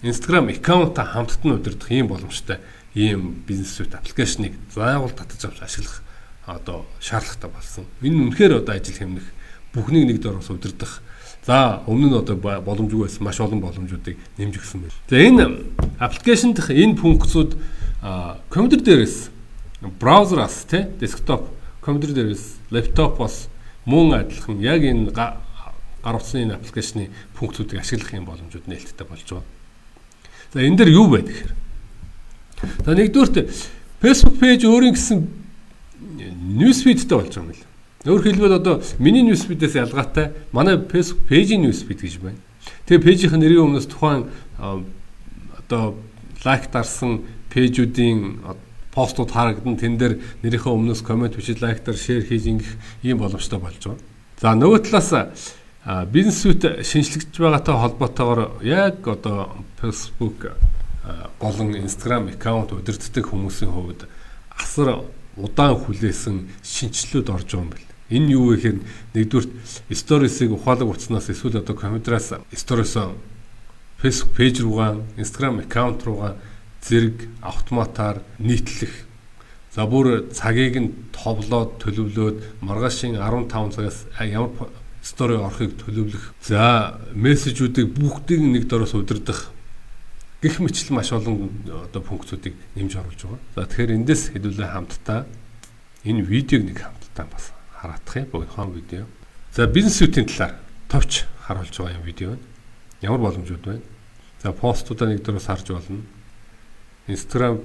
Instagram 0.02 0.50
аккаунтаа 0.50 1.06
хамтд 1.06 1.42
нь 1.46 1.54
удирдах 1.54 1.92
ийм 1.92 2.08
боломжтой 2.10 2.58
ийм 2.94 3.44
бизнес 3.46 3.74
suite 3.74 3.98
аппликейшнийг 3.98 4.54
заавал 4.74 5.10
татаж 5.10 5.50
авч 5.50 5.62
ашиглах 5.62 6.02
одоо 6.46 6.86
шаардлагатай 7.02 7.50
болсон. 7.50 7.86
Энэ 8.02 8.30
үнэхээр 8.30 8.62
одоо 8.62 8.76
ажил 8.78 8.98
хэмнэх 8.98 9.26
бүхнийг 9.76 10.08
нэг 10.08 10.22
дор 10.24 10.40
ус 10.40 10.50
удирдах 10.50 11.04
За 11.46 11.84
өмнө 11.86 12.10
нь 12.10 12.18
одоо 12.18 12.42
боломжгүй 12.42 13.06
байсан 13.06 13.22
маш 13.22 13.38
олон 13.38 13.62
боломжуудыг 13.62 14.18
нэмж 14.42 14.58
өгсөн 14.58 14.82
байна. 14.82 14.98
За 15.06 15.22
энэ 15.22 15.44
аппликейшн 16.02 16.58
дэх 16.58 16.74
энэ 16.74 16.98
функцүүд 16.98 17.54
компьютер 18.50 18.82
дээрээс 18.82 19.30
браузераас 20.02 20.66
тий 20.66 20.90
десктоп 20.98 21.46
компьютер 21.86 22.18
дээрээс 22.18 22.74
лаптопоос 22.74 23.54
мөн 23.86 24.26
адилхан 24.26 24.58
яг 24.58 24.82
энэ 24.82 25.14
гар 25.14 25.38
утсны 26.18 26.50
энэ 26.50 26.58
аппликейшны 26.58 27.14
функцүүдийг 27.38 27.78
ашиглах 27.78 28.18
юм 28.18 28.26
боломжууд 28.26 28.66
нээлттэй 28.66 29.06
болж 29.06 29.30
байгаа. 29.30 29.46
За 30.50 30.66
энэ 30.66 30.82
дээр 30.82 30.98
юу 30.98 31.14
байна 31.14 31.30
гэхээр 31.30 31.54
За 32.86 32.98
нэгдүгürt 32.98 33.54
Facebook 34.02 34.38
пэйж 34.42 34.66
өөрийн 34.66 34.96
гэсэн 34.98 35.28
ньюсфидтэй 36.58 37.18
болж 37.18 37.30
байгаа 37.30 37.42
юм 37.44 37.50
байна. 37.54 37.75
Өөр 38.06 38.22
хэлбэл 38.22 38.62
одоо 38.62 38.82
миний 39.02 39.26
newsfeed-ээс 39.26 39.82
ялгаатай 39.82 40.30
манай 40.54 40.78
Facebook 40.78 41.26
пэйжийн 41.26 41.66
newsfeed 41.66 42.06
гэж 42.06 42.22
байна. 42.22 42.38
Тэгээ 42.86 43.02
пэйжийн 43.02 43.42
нэрийн 43.42 43.66
өмнөөс 43.66 43.90
тухайн 43.90 44.30
одоо 44.62 45.98
лайк 46.46 46.70
дарсан 46.70 47.26
пэйжүүдийн 47.50 48.46
постууд 48.94 49.34
харагдан 49.34 49.76
тэн 49.82 49.98
дээр 49.98 50.22
нэрийнхээ 50.46 50.70
өмнөөс 50.70 51.02
комент 51.02 51.34
бичиж 51.34 51.60
лайктар 51.66 51.98
шеэр 51.98 52.30
хийж 52.30 52.46
ингэх 52.46 52.72
ийм 53.02 53.18
боломжтой 53.18 53.58
болж 53.58 53.82
байгаа. 53.82 54.00
За 54.38 54.54
нөгөө 54.54 54.80
талаас 54.86 55.10
бизнес 56.14 56.40
суйт 56.46 56.62
шинжлэгдэж 56.62 57.36
байгаатай 57.42 57.74
холбоотойгоор 57.74 58.62
яг 58.62 59.02
одоо 59.02 59.66
Facebook 59.82 60.54
болон 61.42 61.74
Instagram 61.74 62.30
аккаунт 62.30 62.72
удирддаг 62.72 63.26
хүмүүсийн 63.26 63.74
хувьд 63.74 64.06
асар 64.54 65.10
удаан 65.36 65.76
хүлээсэн 65.76 66.48
шинжилгүүд 66.64 67.34
орж 67.34 67.50
байгаа 67.50 67.66
юм 67.66 67.70
байна. 67.74 67.95
Энэ 68.10 68.38
юу 68.38 68.54
вэ 68.54 68.62
гэхээр 68.62 68.78
нэгдүгürt 69.18 69.52
сторисыг 69.90 70.54
ухаалаг 70.54 70.94
утаснаас 70.94 71.30
эсвэл 71.34 71.58
одоо 71.58 71.74
компьютераас 71.74 72.38
сторисоо 72.54 73.18
Facebook 73.98 74.38
пэйж 74.38 74.62
руугаа, 74.62 75.02
Instagram 75.18 75.66
аккаунт 75.66 76.06
руугаа 76.06 76.38
зэрэг 76.86 77.26
автоматар 77.42 78.22
нийтлэх. 78.38 78.94
За 79.74 79.90
бүр 79.90 80.30
цагийг 80.30 80.78
нь 80.78 80.94
товлоод 81.10 81.82
төлөвлөөд 81.82 82.62
маргаашийн 82.62 83.18
15 83.18 83.74
цагаас 83.74 84.06
ямар 84.22 84.70
стори 85.02 85.42
орохыг 85.42 85.74
төлөвлөх. 85.82 86.38
За 86.46 87.02
мессежүүдийг 87.18 87.90
бүгдийг 87.98 88.42
нэг 88.46 88.70
дороос 88.70 88.94
удирдах 88.94 89.50
гих 90.46 90.62
мэтлэл 90.62 90.94
маш 90.94 91.10
олон 91.10 91.50
одоо 91.66 92.02
функцүүдийг 92.06 92.54
нэмж 92.78 92.94
оруулж 93.02 93.22
байгаа. 93.26 93.42
За 93.58 93.66
тэгэхээр 93.66 93.98
эндээс 93.98 94.24
хэдүүлээ 94.38 94.70
хамтдаа 94.70 95.26
энэ 96.06 96.22
видеог 96.22 96.64
нэг 96.70 96.78
хамтдаа 96.86 97.26
бас 97.34 97.55
хараадах 97.86 98.16
юм 98.18 98.30
богинохон 98.32 98.74
видео. 98.74 99.06
За 99.54 99.68
бизнес 99.68 100.02
сүйтийн 100.02 100.26
талаар 100.26 100.58
товч 100.90 101.26
харуулж 101.46 101.78
байгаа 101.78 101.98
юм 101.98 102.06
видео 102.06 102.30
байна. 102.30 102.42
Ямар 103.02 103.20
боломжууд 103.20 103.62
байна? 103.62 103.82
За 104.42 104.52
постуудаа 104.52 105.10
нэг 105.10 105.24
дөрөс 105.24 105.46
харж 105.46 105.70
болно. 105.70 106.02
Instagram 107.08 107.62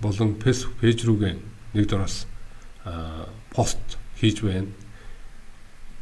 болон 0.00 0.36
Facebook 0.40 0.76
пэйж 0.80 1.04
рүүгээ 1.08 1.34
нэг 1.74 1.84
дөрөс 1.88 2.26
пост 3.54 3.98
хийж 4.20 4.42
байна. 4.44 4.68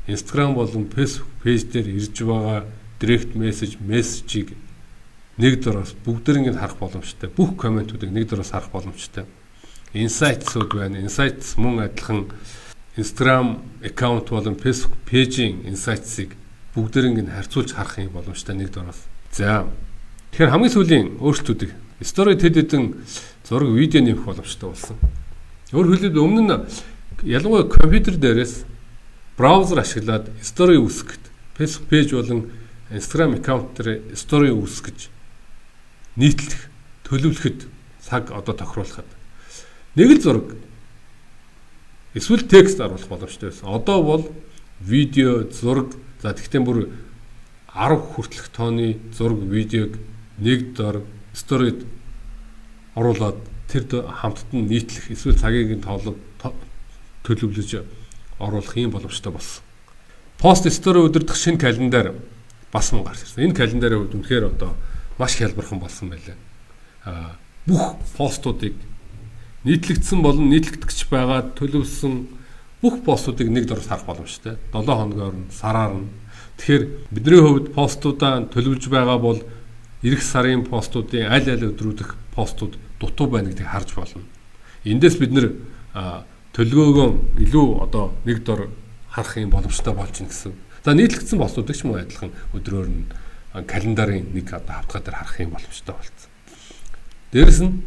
Instagram 0.06 0.54
болон 0.54 0.90
Facebook 0.90 1.30
пэйж 1.42 1.70
дээр 1.70 1.88
ирж 1.94 2.18
байгаа 2.22 2.66
direct 2.98 3.38
message 3.38 3.78
мессежийг 3.78 4.54
нэг 5.38 5.62
дөрөс 5.62 5.94
бүгдэрийг 6.04 6.58
харах 6.58 6.78
боломжтой. 6.82 7.30
Бүх 7.30 7.54
комментуудыг 7.56 8.10
нэг 8.10 8.26
дөрөс 8.30 8.50
харах 8.50 8.70
боломжтой. 8.74 9.26
Insights-ууд 9.94 10.74
байна. 10.74 10.98
Insights 11.00 11.54
мөн 11.56 11.86
адилхан 11.86 12.26
Instagram 12.98 13.62
аккаунт 13.84 14.28
болон 14.28 14.58
Facebook 14.58 14.98
пэйжийн 15.06 15.62
инсайтсыг 15.70 16.34
бүгдэрийг 16.74 17.22
нь 17.22 17.30
харьцуулж 17.30 17.70
харах 17.72 18.02
юм 18.02 18.10
боломжтой 18.10 18.58
нэг 18.58 18.74
дороос. 18.74 19.06
За. 19.30 19.70
Тэгэхээр 20.34 20.50
хамгийн 20.50 20.74
сүүлийн 20.74 21.06
өөрчлөлтүүдийг 21.22 21.72
story 22.02 22.34
тэд 22.34 22.58
хэдэн 22.58 22.98
зураг 23.46 23.70
видео 23.70 24.02
нэмэх 24.02 24.26
боломжтой 24.26 24.74
болсон. 24.74 24.96
Өөр 25.70 25.94
хэлбэл 25.94 26.26
өмнө 26.26 26.42
нь 26.42 26.66
ялангуяа 27.22 27.70
компьютер 27.70 28.18
дээрээс 28.18 28.66
браузер 29.38 29.78
ашиглаад 29.78 30.34
story 30.42 30.78
үүсгэхэд 30.82 31.24
Facebook 31.54 31.86
пэйж 31.86 32.08
болон 32.18 32.50
Instagram 32.90 33.38
аккаунт 33.38 33.78
дээр 33.78 34.14
story 34.18 34.50
үүсгэж 34.50 35.10
нийтлэх, 36.18 36.66
төлөвлөхөд 37.06 37.66
цаг 38.02 38.30
одоо 38.34 38.54
тохируулахад 38.54 39.06
нэг 39.94 40.18
л 40.18 40.22
зураг 40.22 40.46
Эсвэл 42.14 42.48
текст 42.48 42.80
оруулах 42.80 43.08
боломжтой 43.08 43.50
байсан. 43.50 43.68
Одоо 43.68 44.02
бол 44.02 44.32
видео, 44.80 45.44
зураг 45.50 45.92
за 46.22 46.32
тэгтээ 46.32 46.60
бүр 46.60 46.88
10 47.74 48.14
хүртэлх 48.14 48.48
тооны 48.48 48.98
зураг, 49.12 49.38
видеог 49.38 49.98
нэг 50.38 50.74
дор 50.74 51.02
сторид 51.34 51.84
оруулаад 52.94 53.36
тэр 53.68 53.84
хамтд 54.08 54.52
нь 54.52 54.66
нийтлэх 54.66 55.10
эсвэл 55.12 55.36
цагийг 55.36 55.76
нь 55.76 55.84
тоолоод 55.84 56.16
төлөвлөж 57.22 57.84
оруулах 58.38 58.76
юм 58.76 58.90
боломжтой 58.90 59.32
болсон. 59.32 59.62
Пост 60.38 60.64
стори 60.70 60.98
удирдах 61.02 61.36
шинэ 61.36 61.58
календар 61.58 62.14
бас 62.72 62.92
мөн 62.92 63.04
гарч 63.04 63.22
ирсэн. 63.26 63.44
Энэ 63.44 63.58
календарийн 63.58 64.00
хувьд 64.06 64.14
үнэхээр 64.14 64.44
одоо 64.48 64.72
маш 65.18 65.36
хялбархан 65.36 65.78
болсон 65.78 66.08
байлаа. 66.08 66.36
Аа 67.04 67.36
бүх 67.66 67.98
постуудыг 68.16 68.74
нийтлэгдсэн 69.64 70.22
болон 70.22 70.50
нийтлэгдэж 70.52 71.08
байгаа 71.10 71.50
төлөвлөсөн 71.58 72.14
бүх 72.82 73.02
постуудыг 73.02 73.50
нэг 73.50 73.66
дор 73.66 73.82
харах 73.82 74.06
боломжтой. 74.06 74.54
7 74.72 74.86
хоногоор 74.86 75.34
нь 75.34 75.50
сараар 75.50 75.94
нь. 75.98 76.10
Тэгэхээр 76.58 76.84
бидний 77.10 77.42
хувьд 77.42 77.74
постуудаа 77.74 78.46
төлөвлөж 78.46 78.86
байгаа 78.86 79.18
бол 79.18 79.42
эх 80.02 80.22
сарын 80.22 80.62
постуудын 80.62 81.26
аль 81.26 81.50
аль 81.50 81.74
өдрүүдх 81.74 82.14
постууд 82.34 82.78
дутуу 83.00 83.26
байна 83.26 83.50
гэдгийг 83.50 83.66
харж 83.66 83.94
болно. 83.98 84.22
Эндээс 84.86 85.18
бид 85.18 85.34
нэр 85.34 85.46
төлгөөгөө 86.54 87.42
илүү 87.42 87.66
одоо 87.82 88.14
нэг 88.22 88.46
дор 88.46 88.70
харах 89.10 89.36
юм 89.38 89.50
боломжтой 89.50 89.94
болж 89.94 90.14
байна 90.14 90.30
гэсэн. 90.30 90.54
За 90.84 90.94
нийтлэгдсэн 90.94 91.38
постуудыг 91.38 91.74
ч 91.74 91.82
мөн 91.82 92.06
адилхан 92.06 92.30
өдрөөр 92.54 92.86
нь 92.86 93.10
календарын 93.66 94.30
нэг 94.34 94.54
одоо 94.54 94.78
хавтгай 94.78 95.02
дээр 95.02 95.18
харах 95.18 95.40
юм 95.42 95.50
боломжтой 95.50 95.94
болсон. 95.98 96.30
Дээрэс 97.34 97.60
нь 97.66 97.82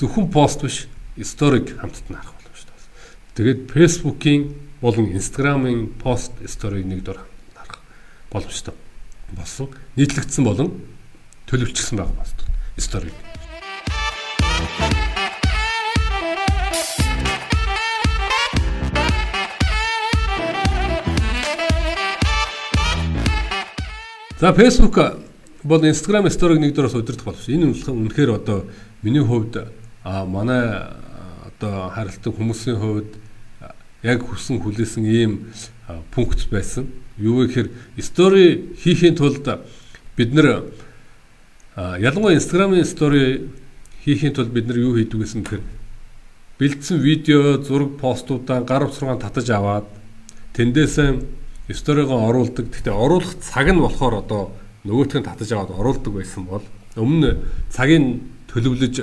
зөвхөн 0.00 0.30
пост 0.32 0.62
биш 0.64 0.88
сториг 1.20 1.76
хамтд 1.76 2.08
нь 2.08 2.16
харах 2.16 2.32
боломжтой 2.32 2.72
байна. 2.72 3.36
Тэгээд 3.36 3.60
Facebook-ийн 3.68 4.42
болон 4.80 5.12
Instagram-ын 5.12 5.92
пост 6.00 6.32
сториг 6.48 6.88
нэг 6.88 7.04
дор 7.04 7.20
харах 7.52 7.84
боломжтой 8.32 8.72
болсон. 9.36 9.68
Нийтлэгдсэн 10.00 10.44
болон 10.44 10.72
төлөвлөсөн 11.52 12.00
байгаа 12.00 12.16
пост 12.16 12.48
сториг. 12.80 13.12
За 24.40 24.56
Facebook 24.56 24.96
бол 25.60 25.84
Instagram 25.84 26.32
сториг 26.32 26.64
нэг 26.64 26.72
дөрөс 26.72 26.96
удирдах 26.96 27.36
боловч 27.36 27.52
энэ 27.52 27.76
үнэхээр 27.76 28.40
одоо 28.40 28.64
миний 29.04 29.20
хувьд 29.20 29.79
а 30.04 30.24
манай 30.24 30.96
одоо 31.46 31.90
харилцаг 31.90 32.34
хүмүүсийн 32.34 32.78
хувьд 32.80 33.10
яг 34.02 34.24
хүсэн 34.24 34.60
хүлээсэн 34.60 35.04
ийм 35.04 35.52
пункт 36.10 36.48
байсан. 36.50 36.88
Юу 37.18 37.44
вэ 37.44 37.48
гэхээр 37.48 37.68
стори 38.00 38.74
хийхин 38.80 39.14
тулд 39.14 39.44
бид 40.16 40.32
нэр 40.32 40.72
ялангуяа 41.76 42.36
Instagram-ын 42.40 42.84
стори 42.84 43.50
хийхин 44.04 44.32
тулд 44.32 44.52
бид 44.52 44.66
нар 44.66 44.78
юу 44.78 44.96
хийдэг 44.96 45.20
гэсэн 45.20 45.44
гэхээр 45.44 45.62
бэлдсэн 46.60 46.98
видео, 47.00 47.56
зураг, 47.60 47.96
постуудаа 48.00 48.60
гар 48.64 48.84
утсаргаа 48.84 49.16
татаж 49.16 49.48
аваад 49.50 49.88
тэндээсээ 50.56 51.20
сторигоо 51.72 52.28
оруулдаг. 52.28 52.68
Гэхдээ 52.68 52.92
оруулах 52.92 53.36
цаг 53.40 53.68
нь 53.68 53.80
болохоор 53.80 54.24
одоо 54.24 54.52
нөгөөтгөө 54.84 55.24
татаж 55.24 55.52
аваад 55.52 55.72
оруулдаг 55.76 56.12
байсан 56.12 56.44
бол 56.44 56.64
өмнө 56.96 57.40
цагийг 57.72 58.20
төлөвлөж 58.52 58.96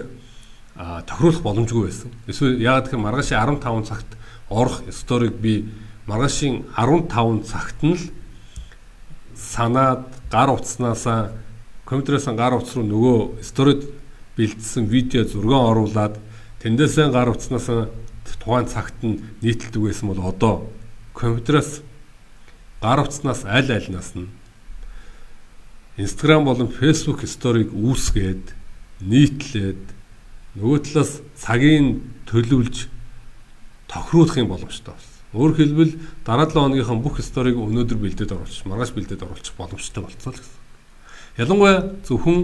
тохируулах 0.78 1.42
боломжгүй 1.42 1.84
байсан. 1.90 2.12
Эсвэл 2.28 2.62
яагаад 2.62 2.86
гэхээр 2.86 3.02
маргаашийн 3.02 3.42
15 3.42 3.90
цагт 3.90 4.10
орох 4.50 4.82
сториг 4.94 5.34
би 5.42 5.66
маргаашийн 6.06 6.66
15 6.78 7.44
цагт 7.44 7.82
нь 7.84 7.98
л 7.98 8.04
санаад 9.36 10.06
гар 10.32 10.50
утаснасаа 10.54 11.34
компьютерээс 11.86 12.30
гар 12.38 12.54
утас 12.54 12.76
руу 12.76 12.86
нөгөө 12.86 13.44
сторид 13.44 13.90
бэлдсэн 14.38 14.86
видео 14.86 15.24
зургаан 15.26 15.72
оруулад 15.72 16.16
тэндээсээ 16.62 17.10
гар 17.10 17.30
утаснасаа 17.34 17.90
тухайн 18.40 18.68
цагт 18.68 18.98
нь 19.04 19.22
нийтэлдэг 19.42 19.82
байсан 19.82 20.08
бол 20.10 20.22
одоо 20.30 20.56
компьютераас 21.14 21.82
гар 22.82 23.00
утаснаас 23.02 23.46
аль 23.46 23.72
альнаас 23.72 24.14
нь 24.16 24.30
Instagram 25.98 26.46
болон 26.46 26.70
Facebook 26.70 27.26
сториг 27.26 27.74
үүсгээд 27.74 28.54
нийтлээд 29.02 29.97
нөгөө 30.58 30.80
талаас 30.90 31.22
цагийг 31.38 32.02
төлөвлөж 32.26 32.90
тохируулах 33.88 34.38
юм 34.42 34.50
боломжтой 34.50 34.94
болсон. 34.98 35.14
Өөрөөр 35.38 35.58
хэлбэл 35.58 35.94
дараа 36.26 36.50
7 36.50 36.58
хоногийнхаа 36.58 36.98
бүх 36.98 37.22
сториг 37.22 37.56
өнөөдөр 37.62 37.98
бэлдээд 38.02 38.34
оруулчих, 38.34 38.66
маргааш 38.66 38.92
бэлдээд 38.98 39.22
оруулчих 39.22 39.54
боломжтой 39.54 40.02
болцсон 40.04 40.34
л 40.34 40.40
гэсэн. 40.42 40.58
Ялангуяа 41.38 41.78
зөвхөн 42.08 42.38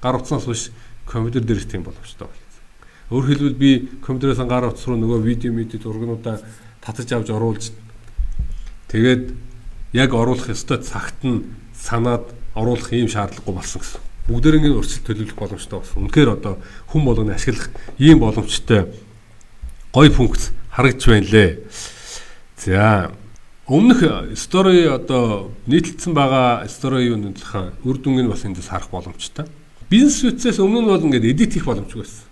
гар 0.00 0.16
утаснаас 0.16 0.46
биш 0.48 0.62
компьютер 1.04 1.44
дээрх 1.44 1.68
тийм 1.68 1.84
боломжтой 1.84 2.32
болсон. 2.32 2.50
Өөрөөр 3.10 3.28
хэлбэл 3.28 3.60
би 3.60 3.70
компьютерээс 4.00 4.40
гар 4.48 4.64
утас 4.70 4.86
руу 4.86 4.96
нөгөө 4.96 5.20
видео 5.20 5.52
мэдээ 5.52 5.84
зургнуудаа 5.84 6.40
татаж 6.80 7.12
авч 7.12 7.28
оруулж 7.28 7.74
тэгээд 8.88 9.34
яг 9.92 10.10
оруулах 10.14 10.48
ёстой 10.48 10.78
цагт 10.80 11.18
нь 11.26 11.50
санаад 11.74 12.30
оруулах 12.54 12.88
ийм 12.94 13.10
шаардлагагүй 13.10 13.54
болсон 13.54 13.82
гэсэн. 13.82 14.09
Бүгдээрээ 14.30 14.70
өрсөлд 14.78 15.04
төлөвлөх 15.10 15.34
боломжтой 15.34 15.82
болсон. 15.82 16.06
Үнэхээр 16.06 16.30
одоо 16.38 16.54
хүн 16.86 17.02
болгоны 17.02 17.34
ашиглах 17.34 17.74
ийм 17.98 18.22
боломжтой 18.22 18.86
гоё 19.90 20.10
функц 20.14 20.54
харагдж 20.70 21.02
байна 21.10 21.26
лээ. 21.26 21.50
За 22.54 23.10
өмнөх 23.66 24.32
стори 24.38 24.86
одоо 24.86 25.50
нийтлэлсэн 25.66 26.14
байгаа 26.14 26.62
стори 26.70 27.10
юуныхаа 27.10 27.74
үр 27.82 27.98
дүнг 27.98 28.22
нь 28.22 28.30
бас 28.30 28.46
эндээс 28.46 28.70
харах 28.70 28.94
боломжтой. 28.94 29.50
Бизнес 29.90 30.22
үтсээс 30.22 30.62
өмнө 30.62 30.86
нь 30.86 30.90
бол 30.94 31.02
ингээд 31.10 31.26
эдит 31.26 31.58
хийх 31.58 31.66
боломжгүй 31.66 32.06
байсан 32.06 32.30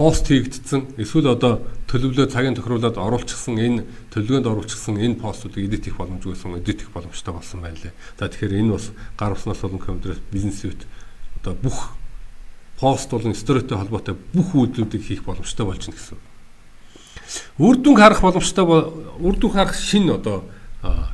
пост 0.00 0.24
хийгдсэн 0.32 0.96
эсвэл 0.96 1.36
одоо 1.36 1.60
төлөвлөө 1.92 2.32
цагийн 2.32 2.56
тохируулаад 2.56 2.96
оруулчихсан 2.96 3.60
энэ 3.60 3.84
төлөвлөгөөнд 4.14 4.48
оруулчихсан 4.48 4.96
энэ 4.96 5.20
постуудыг 5.20 5.68
эдит 5.68 5.84
хийх 5.84 6.00
боломжгүйсэн 6.00 6.56
эдит 6.56 6.80
хийх 6.80 6.94
боломжтой 6.96 7.36
болсон 7.36 7.60
байлээ. 7.60 7.92
За 8.16 8.32
тэгэхээр 8.32 8.64
энэ 8.64 8.72
бас 8.80 8.96
гар 9.20 9.36
уснаас 9.36 9.60
болон 9.60 9.76
компьютерээс 9.76 10.24
бизнес 10.32 10.64
үт 10.64 10.88
одоо 11.40 11.54
бүх 11.54 11.92
пост 12.78 13.10
болон 13.10 13.34
сторитой 13.34 13.78
холбоотой 13.78 14.16
бүх 14.32 14.54
үйлдэлүүдийг 14.54 15.04
хийх 15.04 15.22
боломжтой 15.24 15.66
болж 15.66 15.84
байна 15.84 15.98
гэсэн. 15.98 16.18
Үр 17.58 17.76
дүнг 17.76 17.98
харах 17.98 18.20
боломжтой 18.22 18.64
үр 18.64 19.36
дүнг 19.36 19.54
харах 19.54 19.76
шин 19.76 20.10
одоо 20.10 20.44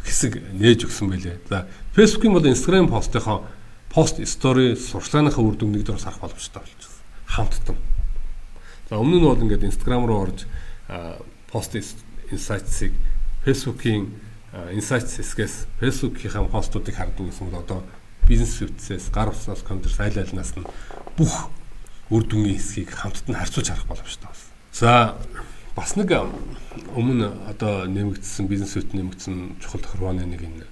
хэсэг 0.04 0.38
нээж 0.54 0.86
өгсөн 0.86 1.10
байлээ. 1.10 1.38
За 1.50 1.66
Facebook-ийн 1.94 2.34
бол 2.34 2.46
Instagram 2.46 2.90
постынхоо 2.90 3.46
пост 3.90 4.22
стори 4.26 4.76
сурчлагынхаа 4.76 5.42
үр 5.42 5.58
дүнг 5.58 5.74
нэг 5.74 5.84
дөрөс 5.86 6.06
харах 6.06 6.22
боломжтой 6.22 6.62
болчихсон. 6.62 7.02
Хамттан 7.26 7.76
За 8.88 9.02
өмнө 9.02 9.18
нь 9.18 9.26
бол 9.26 9.42
ингээд 9.42 9.66
Instagram 9.66 10.06
руу 10.06 10.30
орж 10.30 10.46
пост 11.50 11.74
insights-ыг 12.30 12.94
Facebook-ийн 13.42 14.14
insights 14.78 15.18
хэсгээс 15.18 15.66
Facebook-ийн 15.82 16.46
постуудыг 16.46 16.94
хардаг 16.94 17.26
гэсэн 17.26 17.50
бол 17.50 17.66
одоо 17.66 17.82
бизнес 18.26 18.60
үтсээс 18.60 19.10
гар 19.14 19.30
утснаас 19.30 19.62
компьютер 19.62 20.02
айл 20.02 20.18
айлнаас 20.18 20.52
нь 20.58 20.66
бүх 21.16 21.48
үр 22.10 22.22
дүнгийн 22.26 22.58
хэсгийг 22.58 22.90
хамтд 22.90 23.30
нь 23.30 23.38
харьцуулж 23.38 23.68
харах 23.70 23.86
боломжтой 23.86 24.28
байна. 24.28 24.42
За 24.74 25.16
бас 25.74 25.96
нэг 25.96 26.10
өмнө 26.94 27.30
одоо 27.46 27.86
нэмэгдсэн 27.86 28.46
бизнес 28.50 28.76
үт 28.76 28.94
нэмэгдсэн 28.94 29.58
чухал 29.62 29.82
тохиргооны 29.82 30.26
нэг 30.26 30.42
энэ 30.42 30.66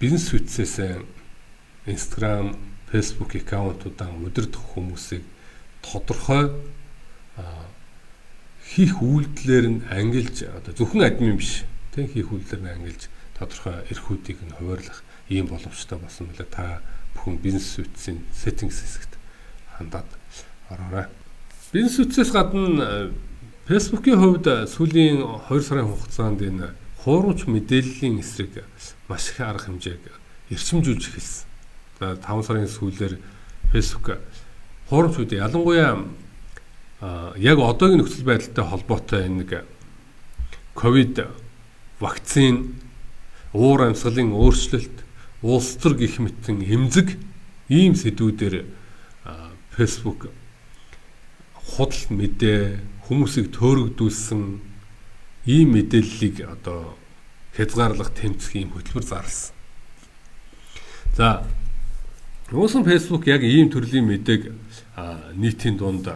бизнес 0.00 0.32
үтсээс 0.32 1.00
Instagram, 1.86 2.56
Facebook 2.92 3.36
аккаунтуудаа 3.36 4.12
удирдах 4.20 4.60
хүмүүсийг 4.74 5.24
тодорхой 5.82 6.52
хийх 8.64 9.02
үйлдэлээр 9.02 9.66
нь 9.68 9.80
ангилж 9.90 10.44
одоо 10.46 10.72
зөвхөн 10.76 11.04
админ 11.08 11.36
биш 11.36 11.64
тийм 11.94 12.06
хийх 12.06 12.30
үйлдэлээр 12.30 12.62
нь 12.62 12.72
ангилж 12.74 13.02
тодорхой 13.34 13.82
эрхүүдийг 13.90 14.38
нь 14.44 14.54
хуваарлах 14.54 15.02
ийм 15.30 15.46
боломжтой 15.46 15.98
болсон 15.98 16.26
мөлий 16.26 16.46
та 16.50 16.82
бүхэн 17.14 17.38
бизнес 17.38 17.78
үтсийн 17.78 18.18
сеттингс 18.34 18.82
хэсэгт 18.82 19.14
хандаад 19.78 20.10
ороорой. 20.68 21.06
Бизнес 21.72 21.98
үтсээс 22.02 22.34
гадна 22.34 23.14
Facebook-ийн 23.70 24.18
хувьд 24.18 24.46
сүүлийн 24.66 25.22
2 25.46 25.62
сарын 25.62 25.86
хугацаанд 25.86 26.42
энэ 26.42 26.74
хуурамч 27.06 27.46
мэдээллийн 27.46 28.18
эсрэг 28.18 28.66
маш 29.06 29.30
их 29.30 29.40
арга 29.40 29.70
хэмжээг 29.70 30.02
эрчимжүүлж 30.50 31.04
эхэлсэн. 31.14 31.46
За 32.02 32.18
5 32.18 32.42
сарын 32.42 32.66
сүүлээр 32.66 33.22
Facebook 33.70 34.18
хуурамч 34.90 35.14
үедээ 35.22 35.46
ялангуяа 35.46 35.94
яг 37.38 37.58
одоогийн 37.62 38.02
нөхцөл 38.02 38.26
байдалтай 38.26 38.64
холбоотой 38.66 39.28
нэг 39.30 39.62
ковид 40.74 41.22
вакцин 42.02 42.74
уур 43.54 43.86
амьсгалын 43.86 44.34
өөрчлөлт 44.34 44.96
улс 45.42 45.76
төр 45.80 45.96
гих 45.96 46.20
мэтэн 46.20 46.60
эмзэг 46.60 47.16
ийм 47.68 47.94
сэдвүүдээр 47.94 48.66
фэйсбુક 49.76 50.28
худал 51.54 52.04
мэдээ 52.10 52.60
хүмүүсийг 53.06 53.54
төөрөгдүүлсэн 53.54 54.42
ийм 55.46 55.68
мэдээллийг 55.72 56.44
одоо 56.44 56.98
хязгаарлах 57.56 58.12
тэмцэх 58.12 58.54
ийм 58.56 58.70
хөтөлбөр 58.74 59.04
зарласан. 59.04 59.54
За 61.16 61.46
Нуусан 62.50 62.84
Facebook 62.84 63.26
яг 63.30 63.42
ийм 63.46 63.70
төрлийн 63.70 64.10
мэдээг 64.10 64.50
нийтийн 65.38 65.78
дунд 65.78 66.10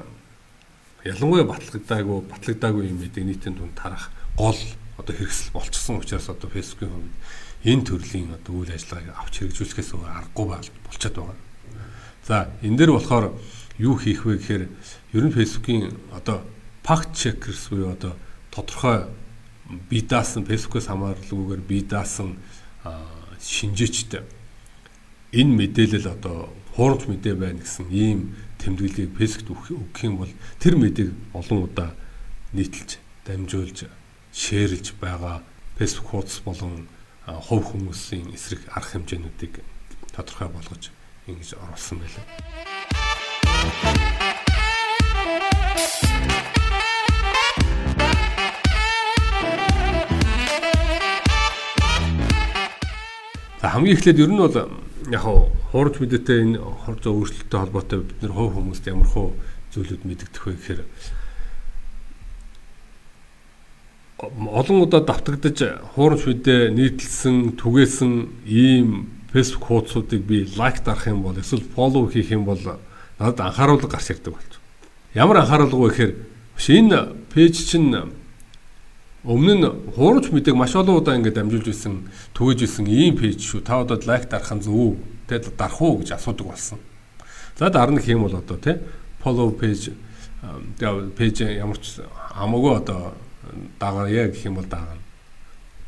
ялангуяа 1.07 1.47
батлагдаагүй 1.47 2.27
батлагдаагүй 2.27 2.91
юм 2.91 2.99
мэдээг 2.99 3.25
нийтийн 3.25 3.55
дунд 3.55 3.79
тарах 3.79 4.11
гол 4.35 4.59
одоо 4.99 5.15
хэрэгсэл 5.15 5.55
болчихсон 5.55 6.03
учраас 6.03 6.27
одоо 6.29 6.51
Facebook-ийн 6.51 6.91
хувьд 6.91 7.15
энэ 7.65 7.85
төрлийн 7.85 8.37
одоо 8.37 8.55
үйл 8.61 8.73
ажиллагааг 8.77 9.17
авч 9.17 9.35
хэрэгжүүлэхээс 9.41 9.91
аргагүй 9.97 10.47
болчиход 10.85 11.17
байгаа. 11.17 11.39
За 12.25 12.37
энэ 12.61 12.77
дээр 12.77 12.93
болохоор 12.93 13.33
юу 13.81 13.97
хийх 13.97 14.25
вэ 14.25 14.39
гэхээр 14.39 14.65
ер 15.17 15.25
нь 15.25 15.33
Facebook-ийн 15.33 15.97
одоо 16.13 16.45
fact 16.85 17.17
checkers 17.17 17.73
буюу 17.73 17.97
одоо 17.97 18.13
тодорхой 18.53 19.09
бие 19.89 20.05
даасан 20.05 20.45
Facebook-оос 20.45 20.93
хамаарлаггүйгээр 20.93 21.63
бие 21.65 21.83
даасан 21.89 22.37
шинжээчтэй 23.41 24.23
энэ 25.33 25.53
мэдээлэл 25.57 26.15
одоо 26.15 26.53
хуурамч 26.77 27.09
мэдээ 27.09 27.35
байна 27.35 27.59
гэсэн 27.65 27.89
ийм 27.91 28.37
тэмдэглэлийг 28.61 29.17
фэйсбүүкт 29.19 29.73
өгөх 29.73 30.05
юм 30.05 30.17
бол 30.21 30.33
тэр 30.61 30.77
мэдээг 30.79 31.11
олон 31.35 31.59
удаа 31.67 31.91
нийтэлж 32.53 33.01
дамжуулж 33.27 33.91
шеэрлж 34.31 34.95
байгаа 35.01 35.43
фэйсбүүк 35.81 36.09
хуудас 36.09 36.39
болон 36.45 36.87
хувь 37.25 37.73
хүмүүсийн 37.73 38.37
эсрэг 38.37 38.61
арга 38.69 39.01
хэмжээнүүдийг 39.01 39.65
тодорхой 40.13 40.49
болгож 40.53 40.93
ингэж 41.25 41.57
оруулсан 41.57 41.99
байлаа. 42.05 42.25
За 53.65 53.73
хамгийн 53.73 53.97
эхлээд 53.97 54.21
ер 54.21 54.29
нь 54.29 54.37
бол 54.37 54.53
яг 55.09 55.25
хуурж 55.73 55.97
мэдээтэй 55.97 56.45
энэ 56.45 56.61
хорцоо 56.61 57.17
өөрчлөлттэй 57.17 57.61
холбоотой 57.61 57.99
бид 58.05 58.21
нэр 58.21 58.37
хувь 58.37 58.61
хүмүүст 58.61 58.85
ямар 58.93 59.09
хөө 59.09 59.33
зүйлүүд 59.73 60.03
мэдэгдэх 60.05 60.45
вэ 60.45 60.53
гэхээр 60.61 60.81
олон 64.19 64.83
удаа 64.83 65.01
давтагдаж 65.01 65.59
хуурамч 65.95 66.23
мэдээ 66.27 66.71
нийтлсэн 66.71 67.59
түгээсэн 67.59 68.13
ийм 68.47 69.11
Facebook 69.33 69.65
хуудсуудыг 69.67 70.23
би 70.23 70.47
лайк 70.57 70.85
дарах 70.85 71.07
юм 71.11 71.23
бол 71.23 71.37
эсвэл 71.37 71.67
фоллоу 71.75 72.07
хийх 72.07 72.31
юм 72.31 72.45
бол 72.45 72.61
надад 73.19 73.41
анхааруулга 73.41 73.89
гарч 73.89 74.11
ирдэг 74.11 74.33
болж. 74.35 74.53
Ямар 75.15 75.43
анхааруулга 75.43 75.77
вэ 75.77 75.91
гэхээр 75.91 76.13
энэ 76.79 76.99
пэйж 77.35 77.55
чинь 77.71 77.91
Өмнө 79.25 79.55
нь 79.57 79.65
хуурамч 79.97 80.29
мэдээг 80.29 80.53
маш 80.53 80.77
олон 80.77 81.01
удаа 81.01 81.17
ингээд 81.17 81.41
дамжуулж 81.41 81.73
исэн, 81.73 82.13
түгэж 82.37 82.69
исэн 82.69 82.85
ийм 82.85 83.17
пэйж 83.17 83.41
шүү. 83.41 83.65
Та 83.65 83.81
одоо 83.81 83.97
лайк 84.05 84.29
дарах 84.29 84.53
нь 84.53 84.61
зөв. 84.61 85.01
Тэгэд 85.33 85.57
дарах 85.57 85.81
уу 85.81 86.05
гэж 86.05 86.13
асуудаг 86.13 86.53
болсон. 86.53 86.77
За 87.57 87.73
дараа 87.73 87.97
нь 87.97 88.05
хэм 88.05 88.21
бол 88.21 88.37
одоо 88.37 88.61
тий 88.61 88.77
follow 89.25 89.49
page 89.57 89.97
тэгээ 90.77 91.17
пэйж 91.17 91.41
ямар 91.57 91.81
ч 91.81 92.05
хамаагүй 92.37 92.77
одоо 92.77 93.17
дагаарья 93.79 94.29
гэх 94.29 94.45
юм 94.45 94.55
бол 94.55 94.65
даагна. 94.65 95.03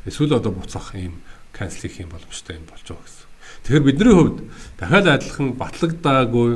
Эсвэл 0.05 0.35
одоо 0.35 0.51
буцах 0.51 0.95
ийм 0.95 1.21
cancel 1.53 1.81
хийх 1.81 1.99
юм 1.99 2.09
боломжтой 2.09 2.55
юм 2.57 2.65
болж 2.69 2.83
байгаа 2.83 3.03
гэсэн. 3.03 3.27
Тэгэхээр 3.63 3.83
бидний 3.83 4.13
хувьд 4.13 4.37
дахиад 4.79 5.07
адилхан 5.07 5.53
батлагдаагүй 5.57 6.51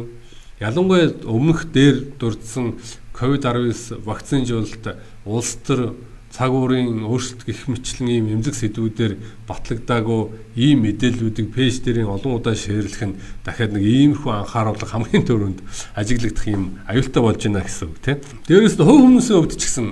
ялангуяа 0.59 1.09
өмнөх 1.25 1.65
дээр 1.73 2.15
дурдсан 2.19 2.77
COVID-19 3.17 4.05
вакцинжуулалт 4.05 4.85
улс 5.25 5.57
төр 5.65 5.95
цаг 6.31 6.53
уурын 6.55 7.03
өөрчлөлт 7.03 7.43
гих 7.43 7.67
мэтлэн 7.67 8.07
ийм 8.07 8.25
эмзэг 8.39 8.55
сэдвүүдээр 8.55 9.13
батлагдаагүй 9.51 10.21
ийм 10.55 10.87
мэдээллүүдийг 10.87 11.51
пэйж 11.51 11.83
дээрийн 11.83 12.07
олон 12.07 12.39
удаа 12.39 12.55
шеэрлэх 12.55 13.03
нь 13.03 13.19
дахиад 13.43 13.75
нэг 13.75 13.83
иймэрхүү 13.83 14.31
анхааруулга 14.31 14.87
хамгийн 14.87 15.27
түрүүнд 15.27 15.59
ажиглагдах 15.91 16.47
юм 16.47 16.79
аюултай 16.87 17.21
болж 17.21 17.41
байна 17.43 17.67
гэсэн 17.67 17.87
үг 17.91 17.99
тийм. 17.99 18.17
Дээрээс 18.47 18.75
нь 18.79 18.85
хувь 18.87 19.03
хүмүүсийн 19.03 19.37
хувьд 19.43 19.59
ч 19.59 19.63
гэсэн 19.67 19.87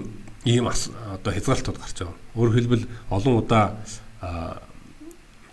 ийм 0.45 0.67
одоо 0.67 1.31
хязгаарлалтууд 1.33 1.79
гарч 1.79 1.97
байгаа. 1.99 2.17
Өөрөөр 2.35 2.55
хэлбэл 2.55 2.85
олон 3.09 3.35
удаа 3.43 3.65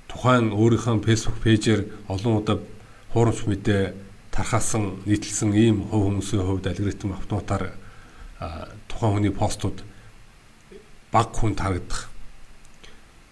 тухайн 0.09 0.53
өөрийнхөө 0.53 1.03
фэйсбુક 1.03 1.37
пэйжээр 1.43 1.81
олон 2.09 2.35
удаа 2.41 2.57
хуурамч 3.13 3.47
мэдээ 3.47 3.95
тархаасан 4.31 5.03
нийтлсэн 5.07 5.51
ийм 5.57 5.89
хувь 5.91 6.07
хүмүүсийн 6.07 6.45
хувьд 6.45 6.67
алгоритм 6.67 7.13
автоматар 7.17 7.75
тухайн 8.89 9.13
хүний 9.17 9.35
постууд 9.35 9.83
баг 11.13 11.33
хүн 11.33 11.57
харагдах 11.57 12.09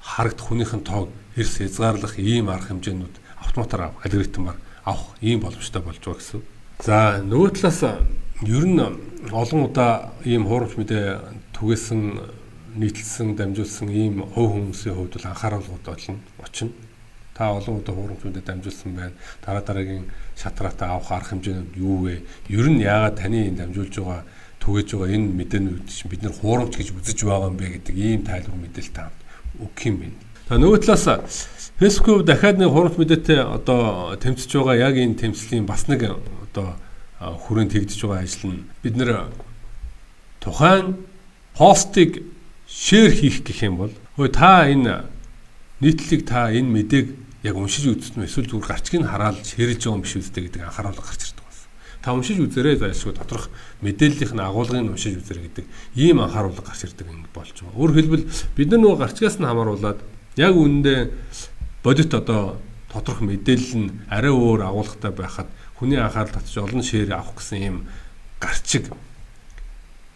харагдах 0.00 0.46
хүнийх 0.48 0.72
нь 0.74 0.84
тоог 0.84 1.08
хэрс 1.36 1.60
хязгаарлах 1.60 2.18
ийм 2.18 2.48
арга 2.48 2.72
хэмжээнүүд 2.72 3.14
автоматар 3.44 3.92
алгоритмаар 4.04 4.58
авах 4.84 5.16
ийм 5.20 5.40
боломжтой 5.40 5.82
болж 5.82 6.00
байгаа 6.00 6.20
гэсэн. 6.20 6.42
За 6.80 7.20
нөгөө 7.20 7.50
талаас 7.56 7.80
ер 8.42 8.64
нь 8.64 8.80
олон 9.32 9.60
удаа 9.68 10.12
ийм 10.24 10.44
хуурамч 10.48 10.76
мэдээ 10.76 11.20
түгээсэн 11.54 12.02
нийтлсэн 12.74 13.36
дамжуулсан 13.38 13.88
ийм 13.88 14.26
хувь 14.34 14.52
хүмүүсийн 14.58 14.94
хувьд 14.94 15.14
бол 15.14 15.30
анхааруулгууд 15.30 15.84
болно 15.86 16.18
очино. 16.42 16.72
Та 17.34 17.50
олон 17.54 17.78
удаа 17.78 17.94
хуурамч 17.94 18.22
мэдээ 18.22 18.42
дамжуулсан 18.42 18.94
байна. 18.94 19.14
Дараа 19.42 19.62
дараагийн 19.62 20.10
шатраатай 20.36 20.88
авах 20.88 21.10
арга 21.10 21.30
хэмжээнүүд 21.34 21.76
юу 21.78 22.06
вэ? 22.06 22.22
Ер 22.50 22.66
нь 22.70 22.82
яагаад 22.82 23.18
таны 23.18 23.46
энэ 23.46 23.58
дамжуулж 23.62 23.94
байгаа 23.94 24.22
түгэж 24.58 24.88
байгаа 24.98 25.14
энэ 25.14 25.34
мэдээнүүд 25.38 25.86
чинь 25.90 26.10
бид 26.10 26.22
нэр 26.22 26.34
хуурамч 26.34 26.74
гэж 26.74 26.88
үзэж 26.94 27.18
байгаа 27.22 27.50
юм 27.50 27.56
бэ 27.58 27.66
гэдэг 27.78 27.94
ийм 27.94 28.22
тайлбар 28.26 28.58
мэдээлэл 28.58 28.94
та 28.94 29.10
өгөх 29.58 29.82
юм 29.86 29.96
байна. 30.02 30.18
За 30.48 30.58
нөгөө 30.58 30.78
талаас 30.82 31.48
Facebook 31.78 32.26
дахиад 32.26 32.58
нэг 32.58 32.70
хуурамч 32.70 32.96
мэдээтэй 32.98 33.40
одоо 33.42 34.14
тэмцэж 34.18 34.50
байгаа 34.54 34.76
яг 34.90 34.94
энэ 34.98 35.18
тэмцлийн 35.20 35.66
бас 35.66 35.86
нэг 35.86 36.06
одоо 36.10 36.78
хүрээнд 37.18 37.72
тэгдэж 37.74 38.00
байгаа 38.02 38.22
ажил 38.22 38.50
нь 38.50 38.66
бид 38.82 38.94
нэр 38.96 39.30
тухайн 40.40 41.02
постыг 41.56 42.22
шеэр 42.68 43.10
хийх 43.14 43.46
гэх 43.46 43.62
юм 43.64 43.76
бол 43.78 43.94
хөөе 44.18 44.30
та 44.34 44.66
энэ 44.68 45.06
нийтлэлийг 45.80 46.22
та 46.26 46.50
энэ 46.50 46.68
мэдээг 46.68 47.06
яг 47.46 47.56
уншиж 47.56 47.88
үзсэн 47.88 48.22
үү 48.22 48.28
эсвэл 48.28 48.50
зүгээр 48.50 48.68
гарчгийг 48.68 49.06
хараад 49.06 49.40
шеэрлж 49.42 49.80
байгаа 49.80 49.96
юм 49.96 50.02
биш 50.02 50.14
үстэй 50.18 50.42
гэдэг 50.50 50.62
анхааруулга 50.66 51.06
гарч 51.06 51.22
ирдэг 51.30 51.44
та 52.04 52.12
уншиж 52.12 52.36
үзээрэй 52.36 52.76
зайлшгүй 52.76 53.16
доторх 53.16 53.48
мэдээллийнх 53.80 54.36
нь 54.36 54.44
агуулгыг 54.44 54.92
уншиж 54.92 55.16
үзээрэй 55.24 55.48
гэдэг 55.48 55.64
ийм 55.96 56.20
анхааруулга 56.20 56.60
гарч 56.60 56.84
ирдэг 56.84 57.08
ингэ 57.08 57.32
болж 57.32 57.56
байгаа. 57.56 57.80
Өөрөөр 57.80 57.96
хэлбэл 57.96 58.28
бид 58.60 58.68
нар 58.68 58.80
нөгөө 58.84 59.00
гарчгаас 59.00 59.40
нь 59.40 59.48
хамааруулад 59.48 59.98
яг 60.36 60.52
үүндээ 60.52 61.00
бодит 61.80 62.12
одоо 62.12 62.60
тодорх 62.92 63.24
мэдээлэл 63.24 63.88
нь 63.88 63.88
арай 64.12 64.36
өөр 64.36 64.68
агуулгатай 64.68 65.12
байхад 65.16 65.48
хүний 65.80 65.96
анхаарал 65.96 66.36
татж 66.36 66.52
олон 66.60 66.84
шеэр 66.84 67.16
авах 67.16 67.40
гэсэн 67.40 67.56
ийм 67.64 67.76
гарчиг 68.36 68.92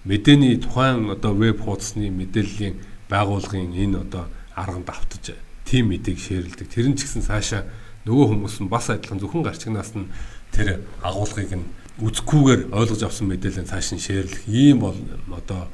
мэдээний 0.04 0.58
тухайн 0.62 1.10
одоо 1.10 1.32
веб 1.34 1.62
хуудасны 1.62 2.10
мэдээллийн 2.10 2.78
байгууллагын 3.08 3.74
энэ 3.74 4.04
одоо 4.04 4.28
арганд 4.54 4.88
автаж 4.90 5.34
тийм 5.64 5.90
мэдээг 5.90 6.18
шеэрлдэг. 6.18 6.68
Тэр 6.68 6.92
нь 6.92 6.96
ч 6.96 7.04
гэсэн 7.06 7.24
цаашаа 7.24 7.62
нөгөө 8.06 8.26
хүмүүс 8.34 8.56
нь 8.62 8.72
бас 8.72 8.88
адилхан 8.90 9.20
зөвхөн 9.20 9.44
гарчигнаас 9.44 9.92
нь 9.96 10.08
тэр 10.54 10.84
агуулгыг 11.02 11.52
нь 11.52 11.66
үзэхгүйгээр 11.98 12.72
ойлгож 12.72 13.02
авсан 13.04 13.26
мэдээлэл 13.28 13.68
цааш 13.68 13.92
нь 13.94 14.02
шеэрлэх 14.02 14.46
ийм 14.48 14.80
бол 14.80 14.96
одоо 15.34 15.68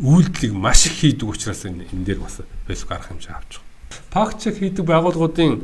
үйлдэлийг 0.00 0.54
маш 0.56 0.86
их 0.86 0.96
хийдэг 1.02 1.28
учраас 1.28 1.66
энэ 1.66 1.86
дээр 1.92 2.24
бас 2.24 2.40
Facebook 2.66 2.92
арга 2.94 3.10
хэмжээ 3.12 3.34
авч 3.36 3.52
байгаа. 3.60 3.68
Факт 4.10 4.36
чек 4.42 4.56
хийдэг 4.58 4.84
байгууллагуудын 4.86 5.62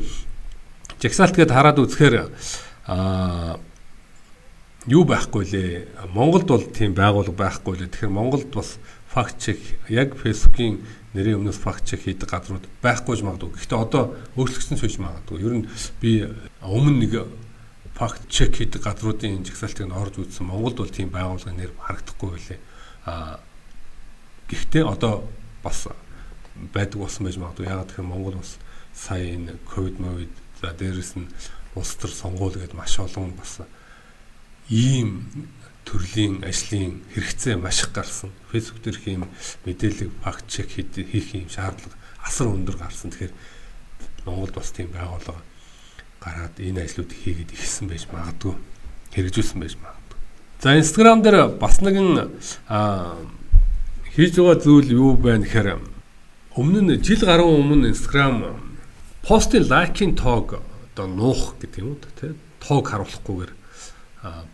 жагсаалт 1.00 1.36
гээд 1.36 1.54
хараад 1.54 1.78
үзэхээр 1.78 2.14
аа 2.86 3.58
юу 4.86 5.04
байхгүй 5.04 5.44
лээ. 5.46 5.70
Монголд 6.14 6.46
бол 6.46 6.62
тийм 6.62 6.94
байгууллага 6.94 7.34
байхгүй 7.34 7.74
лээ. 7.76 7.90
Тэгэхээр 7.90 8.14
Монголд 8.14 8.50
бас 8.54 8.78
факт 9.10 9.38
чек 9.42 9.58
яг 9.88 10.14
Facebook-ийн 10.14 10.82
нэрийн 11.14 11.42
өмнөөс 11.42 11.58
факт 11.58 11.86
чек 11.86 12.06
хийдэг 12.06 12.30
газрууд 12.30 12.66
байхгүй 12.82 13.16
ч 13.18 13.26
магадгүй. 13.26 13.56
Гэхдээ 13.56 13.78
одоо 13.82 14.14
өөрчлөгдсөн 14.38 14.78
ч 14.78 14.98
магадгүй. 15.02 15.42
Ер 15.42 15.54
нь 15.58 15.68
би 15.98 16.28
өмнө 16.62 17.02
нэг 17.02 17.12
факт 17.96 18.28
чек 18.30 18.54
хийдэг 18.54 18.84
газруудын 18.84 19.42
жагсаалтыг 19.42 19.88
нь 19.88 19.96
орж 19.96 20.20
үзсэн. 20.22 20.46
Монголд 20.46 20.78
бол 20.78 20.92
тийм 20.92 21.10
байгууллагын 21.10 21.56
нэр 21.56 21.72
харагдахгүй 21.80 22.28
байлээ. 22.36 22.60
Аа 23.08 23.40
гэхдээ 24.46 24.84
одоо 24.86 25.26
бас 25.64 25.88
байдаг 26.72 27.00
болсон 27.00 27.26
байж 27.26 27.36
магадгүй. 27.40 27.66
Ягаад 27.66 27.90
гэхээр 27.90 28.06
Монгол 28.06 28.38
бас 28.38 28.60
сая 28.94 29.24
энэ 29.34 29.58
ковид 29.66 29.98
мовид 29.98 30.34
за 30.60 30.70
дээрэс 30.72 31.16
нь 31.18 31.26
улс 31.74 31.96
төр 31.96 32.12
сонгуул 32.12 32.54
гэдээ 32.54 32.76
маш 32.78 32.96
олон 33.00 33.34
бас 33.36 33.64
ийм 34.70 35.26
төрлийн 35.86 36.42
ажлын 36.42 37.02
хэрэгцээ 37.14 37.56
маш 37.56 37.86
их 37.86 37.92
гарсан. 37.94 38.30
Facebook 38.50 38.82
дээр 38.82 38.98
ийм 39.06 39.22
мэдээлэл 39.64 40.10
факт 40.22 40.46
чек 40.50 40.70
хийх 40.70 41.34
юм 41.34 41.48
шаардлага 41.48 41.94
асар 42.22 42.50
өндөр 42.50 42.76
гарсан. 42.76 43.14
Тэгэхээр 43.14 43.34
Монголд 44.26 44.54
бас 44.54 44.74
тийм 44.74 44.90
байгууллага 44.90 45.42
гараад 46.18 46.58
энэ 46.58 46.82
ажлууд 46.82 47.12
хийгээд 47.14 47.54
ихсэн 47.54 47.86
байж 47.86 48.10
магадгүй 48.10 48.54
хэрэгжүүлсэн 49.14 49.60
байж 49.62 49.78
магадгүй. 49.78 50.18
За 50.58 50.74
Instagram 50.74 51.22
дээр 51.22 51.54
бас 51.62 51.78
нэгэн 51.78 52.34
хийж 54.10 54.32
байгаа 54.34 54.58
зүйл 54.58 54.90
юу 54.90 55.14
байна 55.14 55.46
гэхээр 55.46 55.78
өмнө 56.58 56.80
нь 56.82 57.02
жил 57.06 57.22
гаруй 57.22 57.46
өмнө 57.46 57.94
Instagram 57.94 58.58
постын 59.22 59.68
лайкын 59.70 60.18
тоог 60.18 60.58
одоо 60.58 61.06
нуух 61.06 61.54
гэдэг 61.62 61.80
юм 61.84 61.94
уу 61.94 62.00
те 62.18 62.34
тоог 62.58 62.90
харуулахгүйгээр 62.90 63.52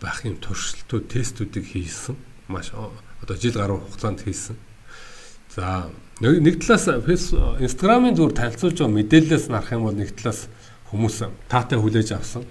байх 0.01 0.25
юм 0.25 0.37
туршилтууд 0.37 1.07
тестүүдийг 1.09 1.65
хийсэн 1.65 2.15
маш 2.47 2.71
одоо 2.73 3.37
жил 3.37 3.53
гаруй 3.53 3.79
хугацаанд 3.79 4.21
хийсэн. 4.21 4.55
За 5.55 5.89
нэг 6.19 6.59
талаас 6.59 6.87
Instagram-ын 6.87 8.15
зүгээр 8.17 8.35
танилцуулж 8.35 8.77
байгаа 8.77 8.95
мэдээлэлээс 8.99 9.47
нарах 9.47 9.71
юм 9.71 9.87
бол 9.87 9.95
нэг 9.95 10.11
талаас 10.17 10.51
хүмүүс 10.91 11.23
таатай 11.47 11.79
хүлээж 11.79 12.09
авсан. 12.13 12.43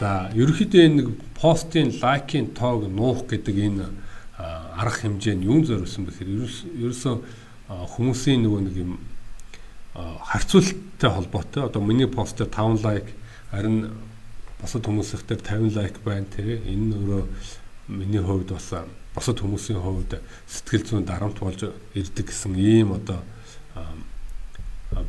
За 0.00 0.32
ерөнхийдөө 0.34 0.82
энэ 0.88 1.02
постын 1.38 1.94
лайкын 2.02 2.50
тоог 2.58 2.90
нуух 2.90 3.30
гэдэг 3.30 3.56
энэ 3.70 3.86
арга 4.42 4.98
хэмжээ 5.06 5.34
нь 5.38 5.46
юун 5.46 5.64
зориулсан 5.64 6.06
бэхээр 6.06 6.30
ерөөсөө 6.82 7.14
хүмүүсийн 7.68 8.42
нөгөө 8.42 8.60
нэг 8.66 8.76
юм 8.76 8.92
харьцуулттай 9.94 11.10
холбоотой. 11.10 11.66
Одоо 11.68 11.82
миний 11.82 12.08
постэр 12.08 12.48
5 12.48 12.82
лайк 12.82 13.06
харин 13.50 13.92
босод 14.60 14.86
хүмүүсийнхтэй 14.86 15.36
50 15.36 15.76
лайк 15.76 16.00
байна 16.04 16.26
тий. 16.26 16.58
Энэ 16.58 16.96
өөрөө 16.96 17.22
миний 17.88 18.22
хувьд 18.22 18.52
бас 18.52 18.72
босод 19.14 19.40
хүмүүсийн 19.40 19.80
хувьд 19.80 20.20
сэтгэл 20.48 20.86
зүйн 20.86 21.04
дарамт 21.04 21.38
болж 21.38 21.68
ирдэг 21.94 22.32
гэсэн 22.32 22.56
ийм 22.56 22.96
одоо 22.96 23.20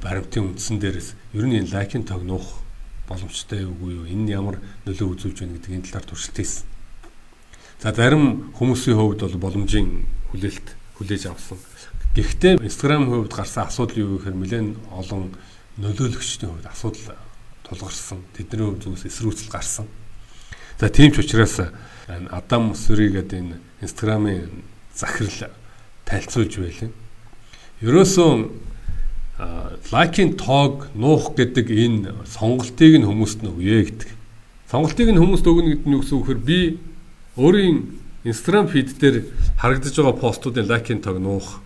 баримтын 0.03 0.51
үндсэн 0.51 0.79
дээрээс 0.79 1.15
ер 1.33 1.45
нь 1.47 1.57
энэ 1.63 1.71
лайкын 1.71 2.03
тог 2.03 2.23
нуух 2.23 2.63
боломжтой 3.07 3.63
үгүй 3.67 4.03
юу? 4.03 4.05
Энэ 4.07 4.35
ямар 4.35 4.59
нөлөө 4.87 5.15
үзүүлж 5.15 5.43
байна 5.43 5.55
гэдэг 5.59 5.71
энэ 5.75 5.87
талаар 5.87 6.07
туршилт 6.07 6.37
хийсэн. 6.39 6.72
За 7.83 7.91
зарим 7.91 8.55
хүмүүсийн 8.55 8.95
хувьд 8.95 9.27
бол 9.27 9.43
боломжийн 9.43 10.07
хүлээлт 10.31 10.67
хүлээж 10.95 11.27
авсан. 11.27 11.59
Гэхдээ 12.15 12.63
Instagram 12.63 13.11
хувьд 13.11 13.35
гарсан 13.35 13.67
асуудал 13.67 13.99
юу 13.99 14.23
гэхээр 14.23 14.39
нэлээд 14.39 14.79
олон 14.87 15.35
нөлөөлөгчдийн 15.83 16.47
хувьд 16.47 16.71
асуудал 16.71 17.19
тулгарсан. 17.67 18.23
Тэдний 18.39 18.71
хувьд 18.71 18.87
зүгээс 18.87 19.03
эсрүүцэл 19.11 19.51
гарсан. 19.51 19.91
За 20.79 20.87
тийм 20.87 21.11
ч 21.11 21.27
учраас 21.27 21.59
Адам 22.07 22.71
Мусури 22.71 23.11
гэдэг 23.11 23.51
энэ 23.51 23.59
Инстаграмын 23.83 24.63
захирал 24.95 25.51
тайлцуулж 26.07 26.55
байлаа. 26.63 26.91
Ерөөсөн 27.83 28.47
лайкын 29.91 30.39
тоог 30.39 30.87
нуух 30.95 31.35
гэдэг 31.35 31.67
энэ 31.67 32.15
сонголтыг 32.31 32.95
нь 32.95 33.03
хүмүүст 33.03 33.43
нь 33.43 33.51
өгье 33.51 33.91
гэдэг. 33.91 34.09
Сонголтыг 34.71 35.11
нь 35.11 35.19
хүмүүст 35.19 35.43
өгнө 35.43 35.83
гэдэг 35.83 35.87
нь 35.91 35.95
юу 35.99 36.03
гэсэн 36.07 36.15
үг 36.23 36.31
вэ? 36.31 36.39
Би 36.39 36.59
өөрийн 37.37 37.99
Instagram 38.23 38.69
feed 38.69 38.93
дээр 38.99 39.25
харагдаж 39.57 39.95
байгаа 39.97 40.21
постуудын 40.21 40.69
лайкын 40.69 41.01
тоог 41.01 41.17
нуух 41.17 41.59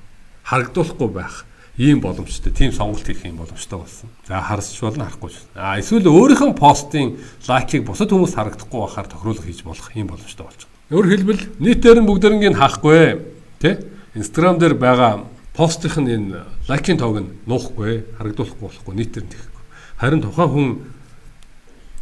харагдуулахгүй 0.48 1.10
байх 1.12 1.46
ийм 1.78 2.02
боломжтой. 2.02 2.52
Тийм 2.52 2.72
сонголт 2.72 3.06
хийх 3.06 3.26
юм 3.26 3.38
боломжтой 3.38 3.80
болсон. 3.80 4.10
За 4.28 4.42
харсч 4.42 4.80
болно 4.82 5.06
харахгүй. 5.06 5.32
А 5.54 5.78
эсвэл 5.78 6.08
өөрийнхөө 6.08 6.58
постын 6.58 7.18
лайкийг 7.48 7.86
бусад 7.86 8.10
хүмүүс 8.10 8.34
харагдахгүй 8.34 8.80
байхаар 8.82 9.08
тохируулга 9.12 9.46
хийж 9.46 9.62
болох 9.62 9.92
ийм 9.94 10.08
боломжтой 10.08 10.48
болж 10.48 10.66
байна. 10.66 10.76
Өөрөөр 10.88 11.14
хэлбэл 11.14 11.44
нийтээр 11.60 12.00
нь 12.02 12.10
бүгдэрнийг 12.10 12.58
хаахгүй. 12.58 13.22
Тэ? 13.60 13.86
Instagram 14.16 14.58
дээр 14.58 14.74
байгаа 14.74 15.28
постын 15.54 16.08
энэ 16.08 16.48
лайкийн 16.66 16.98
тоог 16.98 17.22
нь 17.22 17.30
нуухгүй, 17.46 18.18
харагдуулахгүй 18.18 18.62
болохгүй, 18.66 18.94
нийтээр 18.98 19.26
нь 19.28 19.34
тэхгүй. 19.36 19.64
Харин 20.02 20.22
тухайн 20.26 20.50
хүн 20.50 20.70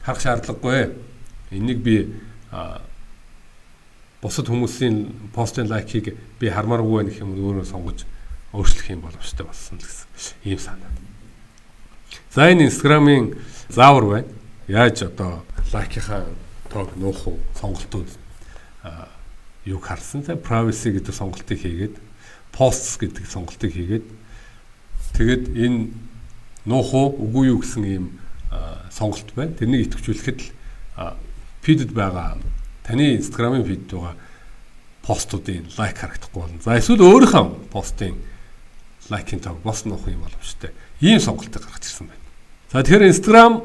харах 0.06 0.22
шаардлагагүй. 0.24 0.96
Энийг 1.52 1.84
би 1.84 2.16
бусад 4.26 4.50
хүмүүсийн 4.50 5.30
постын 5.38 5.70
лайкийг 5.70 6.18
би 6.42 6.50
хармааргүй 6.50 7.06
байх 7.06 7.22
юм 7.22 7.38
өөрөө 7.38 7.70
сонгож 7.70 8.10
өөрчлөх 8.58 8.90
юм 8.90 9.06
боломжтой 9.06 9.46
болсон 9.46 9.78
л 9.78 9.86
гэсэн 9.86 10.50
ийм 10.50 10.58
санаа. 10.58 10.90
За 12.34 12.50
энэ 12.50 12.66
Instagram-ын 12.66 13.38
заавар 13.70 14.06
байна. 14.10 14.30
Яаж 14.66 15.06
одоо 15.06 15.46
лайкийнхаа 15.70 16.26
тоог 16.74 16.98
нуух 16.98 17.28
уу 17.28 17.38
сонголтууд 17.62 18.10
юг 19.70 19.86
харсан 19.86 20.26
те 20.26 20.34
privacy 20.34 20.90
гэдэг 20.90 21.14
сонголтыг 21.14 21.62
хийгээд 21.62 21.96
posts 22.50 22.98
гэдэг 22.98 23.30
сонголтыг 23.30 23.78
хийгээд 23.78 24.06
тэгээд 25.22 25.44
энэ 25.54 25.94
нуух 26.66 26.90
уу 26.98 27.14
үгүй 27.30 27.54
юу 27.54 27.62
гэсэн 27.62 27.84
ийм 27.86 28.06
сонголт 28.90 29.30
байна. 29.38 29.54
Тэрнийг 29.54 29.94
идэвхжүүлэхэд 29.94 30.40
л 30.42 31.14
фидэд 31.62 31.94
байгаа 31.94 32.42
таны 32.86 33.16
инстаграмын 33.18 33.66
фид 33.66 33.90
байгаа 33.92 34.16
постуудын 35.06 35.68
лайк 35.78 35.98
харагдахгүй 35.98 36.42
болно. 36.42 36.62
За 36.62 36.78
эсвэл 36.78 37.02
өөрийнхөө 37.02 37.70
постын 37.74 38.16
лайкийн 39.10 39.42
тог 39.42 39.60
бос 39.62 39.86
нуух 39.86 40.08
юм 40.08 40.22
боломжтой. 40.22 40.72
Ийм 41.02 41.20
сонголтыг 41.20 41.62
гаргаж 41.62 41.86
ирсэн 41.86 42.08
байна. 42.08 42.24
За 42.72 42.82
тэгэхээр 42.82 43.10
инстаграм 43.10 43.64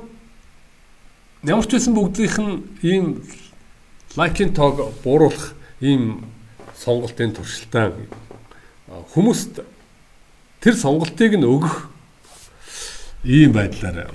ямар 1.43 1.65
ч 1.65 1.73
байсан 1.73 1.95
бүгдийнх 1.97 2.39
нь 2.41 2.55
ийм 2.83 3.05
лайкийн 4.17 4.53
тог 4.53 4.93
бууруулах 5.05 5.55
ийм 5.81 6.25
сонголтын 6.77 7.33
туршилтаа 7.33 7.97
хүмүүст 9.15 9.65
тэр 10.61 10.75
сонголтыг 10.77 11.41
нь 11.41 11.49
өгөх 11.49 11.89
ийм 13.25 13.53
байдлаар 13.53 14.13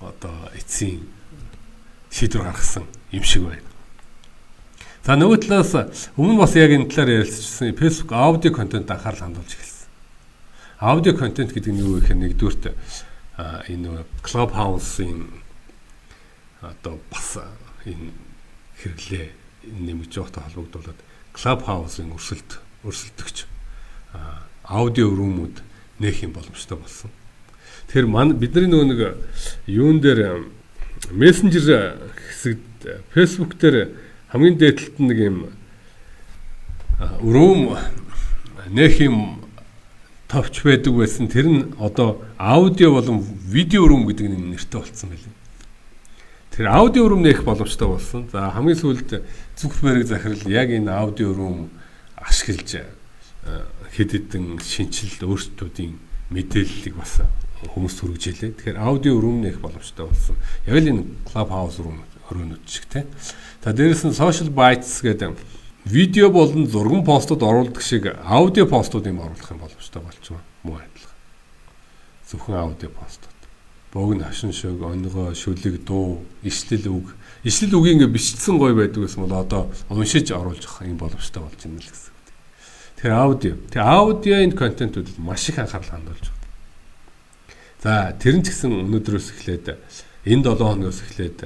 одоо 0.00 0.36
эцсийн 0.52 1.08
шийдвэр 2.12 2.52
гаргасан 2.52 2.84
юм 3.12 3.24
шиг 3.24 3.48
байна. 3.48 3.75
За 5.06 5.14
нөгөө 5.14 5.38
талаас 5.38 6.08
өмнө 6.18 6.34
бас 6.40 6.56
яг 6.58 6.72
энэ 6.74 6.88
талаар 6.90 7.22
ярилцчихсан 7.22 7.76
Facebook 7.78 8.10
аудио 8.10 8.50
контент 8.50 8.90
анхаарал 8.90 9.22
хандуулж 9.22 9.52
эхэлсэн. 9.54 9.86
Аудио 10.82 11.14
контент 11.14 11.54
гэдэг 11.54 11.70
нь 11.70 11.78
юу 11.78 12.02
гэхээр 12.02 12.18
нэгдүгürt 12.26 12.74
энэ 13.70 14.02
Clubhouse-ийн 14.26 15.30
одоо 16.58 16.98
бас 17.06 17.38
энэ 17.86 18.10
хэрэглээ 18.82 19.30
нэмж 19.78 20.10
явахтай 20.10 20.42
холбогдуулаад 20.42 20.98
Clubhouse-ын 21.38 22.10
өрсөлд 22.10 22.58
өрсөлдөгч 22.82 23.46
аудио 24.66 25.06
румууд 25.06 25.62
нээх 26.02 26.26
юм 26.26 26.34
боломжтой 26.34 26.82
болсон. 26.82 27.14
Тэгэхээр 27.94 28.10
ман 28.10 28.34
бидний 28.42 28.66
нөгөө 28.66 28.90
нэг 28.90 29.22
юун 29.70 30.02
дээр 30.02 30.50
мессенжер 31.14 31.94
хэсэгт 32.26 33.06
Facebook 33.14 33.54
дээр 33.62 34.05
хамгийн 34.36 34.60
дээдлэлт 34.60 34.98
нэг 35.00 35.18
юм 35.18 35.38
рум 37.24 37.72
нээх 38.68 39.00
юм 39.00 39.40
товч 40.28 40.60
байдаг 40.60 40.92
байсан. 40.92 41.24
Тэр 41.32 41.48
нь 41.48 41.72
одоо 41.80 42.20
аудио 42.36 42.92
болон 42.92 43.24
видео 43.48 43.88
рум 43.88 44.04
гэдэг 44.04 44.28
нэртэй 44.28 44.76
болцсон 44.76 45.08
байлээ. 45.08 45.34
Тэр 46.52 46.68
аудио 46.68 47.08
рум 47.08 47.24
нээх 47.24 47.48
боломжтой 47.48 47.88
болсон. 47.88 48.28
За 48.28 48.52
хамгийн 48.52 48.76
сүүлд 48.76 49.24
Зүкерберг 49.56 50.04
захирал 50.04 50.44
яг 50.52 50.68
энэ 50.68 50.92
аудио 50.92 51.32
рум 51.32 51.70
ашиглаж 52.20 52.84
хэд 53.96 54.10
хэдэн 54.12 54.60
шинжилэл 54.60 55.32
өөрсдүүдийн 55.32 55.96
мэдээллийг 56.28 56.92
бас 57.00 57.24
хүмүүст 57.72 58.04
хүргэжээ. 58.04 58.52
Тэгэхээр 58.60 58.84
аудио 58.84 59.16
рум 59.16 59.40
нээх 59.40 59.64
боломжтой 59.64 60.12
болсон. 60.12 60.36
Яг 60.68 60.76
л 60.76 60.90
энэ 60.92 61.04
Clubhouse 61.24 61.80
рум 61.80 62.04
өрөөнүүд 62.30 62.64
шиг 62.66 62.86
те. 62.90 63.06
За 63.62 63.72
дээрэс 63.72 64.04
нь 64.06 64.16
social 64.16 64.50
bytes 64.50 65.02
гэдэг 65.02 65.36
видео 65.86 66.30
болон 66.30 66.66
зурган 66.66 67.04
постууд 67.04 67.42
оруулдаг 67.42 67.82
шиг 67.82 68.10
аудио 68.24 68.66
постууд 68.66 69.06
юм 69.06 69.20
оруулах 69.22 69.50
юм 69.50 69.62
боломжтой 69.62 70.02
байгаа. 70.02 70.42
Муу 70.62 70.76
адилхан. 70.76 71.16
Зөвхөн 72.30 72.56
аудио 72.56 72.90
постууд. 72.90 73.34
Богн 73.92 74.24
хашин 74.24 74.52
шог, 74.52 74.82
онгоо, 74.82 75.32
шүлэг, 75.32 75.84
дуу, 75.86 76.26
ишлэл 76.42 76.90
үг 76.90 77.14
Ишлэл 77.46 77.78
үгийг 77.78 78.02
ингээ 78.02 78.10
бичсэн 78.10 78.58
гой 78.58 78.74
байдаг 78.74 79.06
гэсэн 79.06 79.22
бол 79.22 79.38
одоо 79.38 79.70
уншиж 79.86 80.34
оруулж 80.34 80.66
авах 80.66 80.82
юм 80.82 80.98
боломжтой 80.98 81.46
болж 81.46 81.54
байна 81.62 81.78
л 81.78 81.86
гэсэн. 81.86 82.14
Тэгэхээр 82.98 83.14
аудио. 83.14 83.54
Тэгээ 83.70 83.86
аудиоын 83.86 84.52
контентууд 84.58 85.08
маш 85.22 85.46
их 85.46 85.62
анхаарал 85.62 85.94
хандуулж 85.94 86.26
байна. 86.26 86.42
За 87.78 87.92
тэр 88.18 88.34
нь 88.34 88.42
ч 88.42 88.50
гэсэн 88.50 88.90
өнөөдрөөс 88.90 89.30
эхлээд 89.30 89.78
энэ 90.26 90.42
7 90.42 90.58
хоногоос 90.58 91.00
эхлээд 91.06 91.38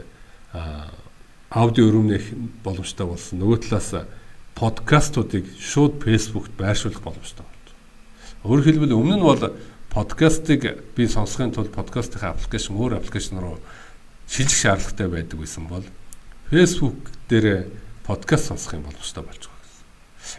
аудио 0.53 1.89
өрөмнөх 1.91 2.25
боломжтой 2.65 3.07
болсон. 3.07 3.43
Нөгөө 3.43 3.59
талаас 3.67 4.07
подкастуудыг 4.55 5.47
шууд 5.59 6.03
Facebook-т 6.03 6.55
байршуулах 6.59 7.03
боломжтой 7.03 7.47
болж 7.47 7.67
байна. 7.71 8.45
Өөрөөр 8.47 8.67
хэлбэл 8.67 8.99
өмнө 8.99 9.17
нь 9.19 9.27
бол 9.27 9.43
подкастыг 9.91 10.95
би 10.95 11.07
сонсохын 11.07 11.51
тулд 11.55 11.75
подкастын 11.75 12.31
аппликейшн 12.31 12.79
өөр 12.79 12.99
аппликейшн 12.99 13.43
руу 13.43 13.59
шилжих 14.31 14.59
шаардлагатай 14.59 15.09
байдаг 15.09 15.39
байсан 15.39 15.67
бол 15.67 15.85
Facebook 16.51 17.11
дээр 17.29 17.67
подкаст 18.07 18.51
сонсох 18.51 18.75
юм 18.79 18.87
боломжтой 18.87 19.27
болж 19.27 19.43
байгаа 19.51 19.65
гэсэн. 19.67 19.85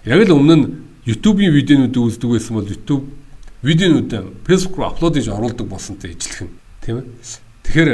Яг 0.08 0.20
л 0.28 0.36
өмнө 0.40 0.56
нь 0.56 0.66
YouTube-ийн 1.06 1.52
видеонуудыг 1.52 2.04
үздэг 2.04 2.30
байсан 2.32 2.56
бол 2.56 2.68
YouTube 2.72 3.06
видеонуудаа 3.64 4.32
Facebook 4.48 4.76
руу 4.80 4.88
аплод 4.88 5.16
хийж 5.20 5.28
оруулдаг 5.28 5.68
болсонтой 5.68 6.16
ижилхэн 6.16 6.50
тийм 6.80 7.04
ээ. 7.04 7.08
Тэгэхээр 7.68 7.92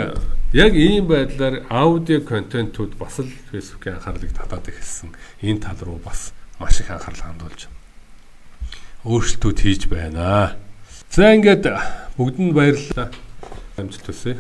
яг 0.54 0.74
ийм 0.74 1.08
байдлаар 1.08 1.66
аудио 1.70 2.22
контентууд 2.22 2.96
бас 2.96 3.20
л 3.20 3.32
Facebook-ийн 3.52 4.00
анхаарлыг 4.00 4.32
татаад 4.32 4.68
эхэлсэн. 4.68 5.12
Энэ 5.42 5.60
тал 5.60 5.80
руу 5.82 6.00
бас 6.00 6.34
маш 6.60 6.80
их 6.80 6.92
анхаарал 6.92 7.36
хандуулж 7.36 7.68
өөрчлөлтүүд 9.08 9.60
хийж 9.64 9.88
байна. 9.88 10.56
За 11.12 11.32
ингээд 11.32 11.68
бүгдэнд 12.20 12.52
баярлалаа. 12.52 13.08
Амжилт 13.80 14.08
хүсье. 14.08 14.36